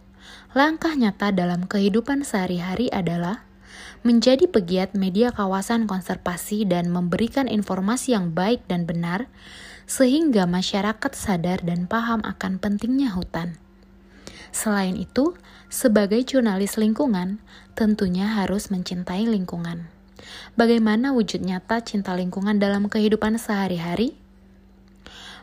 [0.53, 3.49] langkah nyata dalam kehidupan sehari-hari adalah
[4.05, 9.31] menjadi pegiat media kawasan konservasi dan memberikan informasi yang baik dan benar
[9.87, 13.61] sehingga masyarakat sadar dan paham akan pentingnya hutan.
[14.53, 15.33] Selain itu,
[15.73, 17.41] sebagai jurnalis lingkungan,
[17.73, 19.89] tentunya harus mencintai lingkungan.
[20.55, 24.15] Bagaimana wujud nyata cinta lingkungan dalam kehidupan sehari-hari?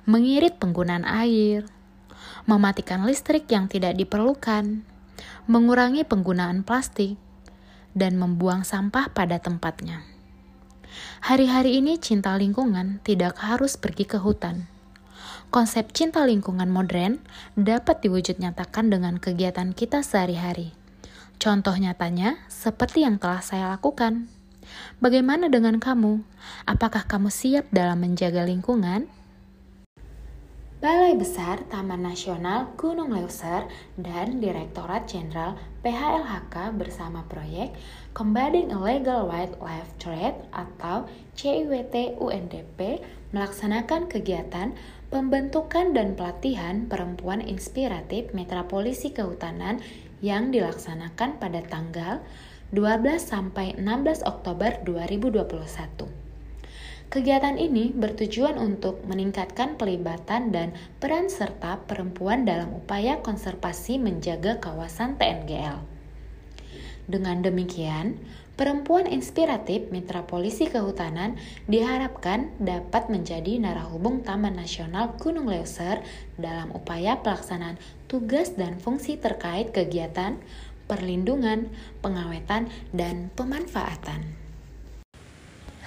[0.06, 1.66] Mengirit penggunaan air,
[2.46, 4.86] mematikan listrik yang tidak diperlukan,
[5.50, 7.18] mengurangi penggunaan plastik,
[7.98, 10.06] dan membuang sampah pada tempatnya.
[11.20, 14.66] Hari-hari ini cinta lingkungan tidak harus pergi ke hutan.
[15.50, 17.20] Konsep cinta lingkungan modern
[17.58, 20.78] dapat diwujud nyatakan dengan kegiatan kita sehari-hari.
[21.40, 24.30] Contoh nyatanya seperti yang telah saya lakukan.
[25.02, 26.22] Bagaimana dengan kamu?
[26.70, 29.10] Apakah kamu siap dalam menjaga lingkungan?
[30.80, 33.68] Balai Besar Taman Nasional Gunung Leuser
[34.00, 37.76] dan Direktorat Jenderal PHLHK bersama proyek
[38.16, 41.04] Combating Illegal Wildlife Trade atau
[41.36, 43.04] CIWT UNDP
[43.36, 44.72] melaksanakan kegiatan
[45.12, 49.84] pembentukan dan pelatihan perempuan inspiratif Mitra Polisi Kehutanan
[50.24, 52.24] yang dilaksanakan pada tanggal
[52.72, 56.19] 12 sampai 16 Oktober 2021.
[57.10, 65.18] Kegiatan ini bertujuan untuk meningkatkan pelibatan dan peran serta perempuan dalam upaya konservasi menjaga kawasan
[65.18, 65.82] TNGL.
[67.10, 68.22] Dengan demikian,
[68.54, 71.34] perempuan inspiratif Mitra Polisi Kehutanan
[71.66, 76.06] diharapkan dapat menjadi narahubung Taman Nasional Gunung Leuser
[76.38, 80.38] dalam upaya pelaksanaan tugas dan fungsi terkait kegiatan
[80.86, 81.74] perlindungan,
[82.06, 84.39] pengawetan, dan pemanfaatan.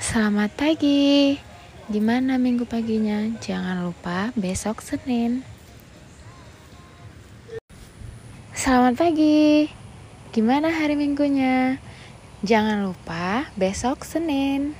[0.03, 1.39] Selamat pagi.
[1.87, 3.23] Gimana minggu paginya?
[3.39, 5.47] Jangan lupa besok Senin.
[8.51, 9.71] Selamat pagi.
[10.35, 11.79] Gimana hari minggunya?
[12.43, 14.75] Jangan lupa besok Senin.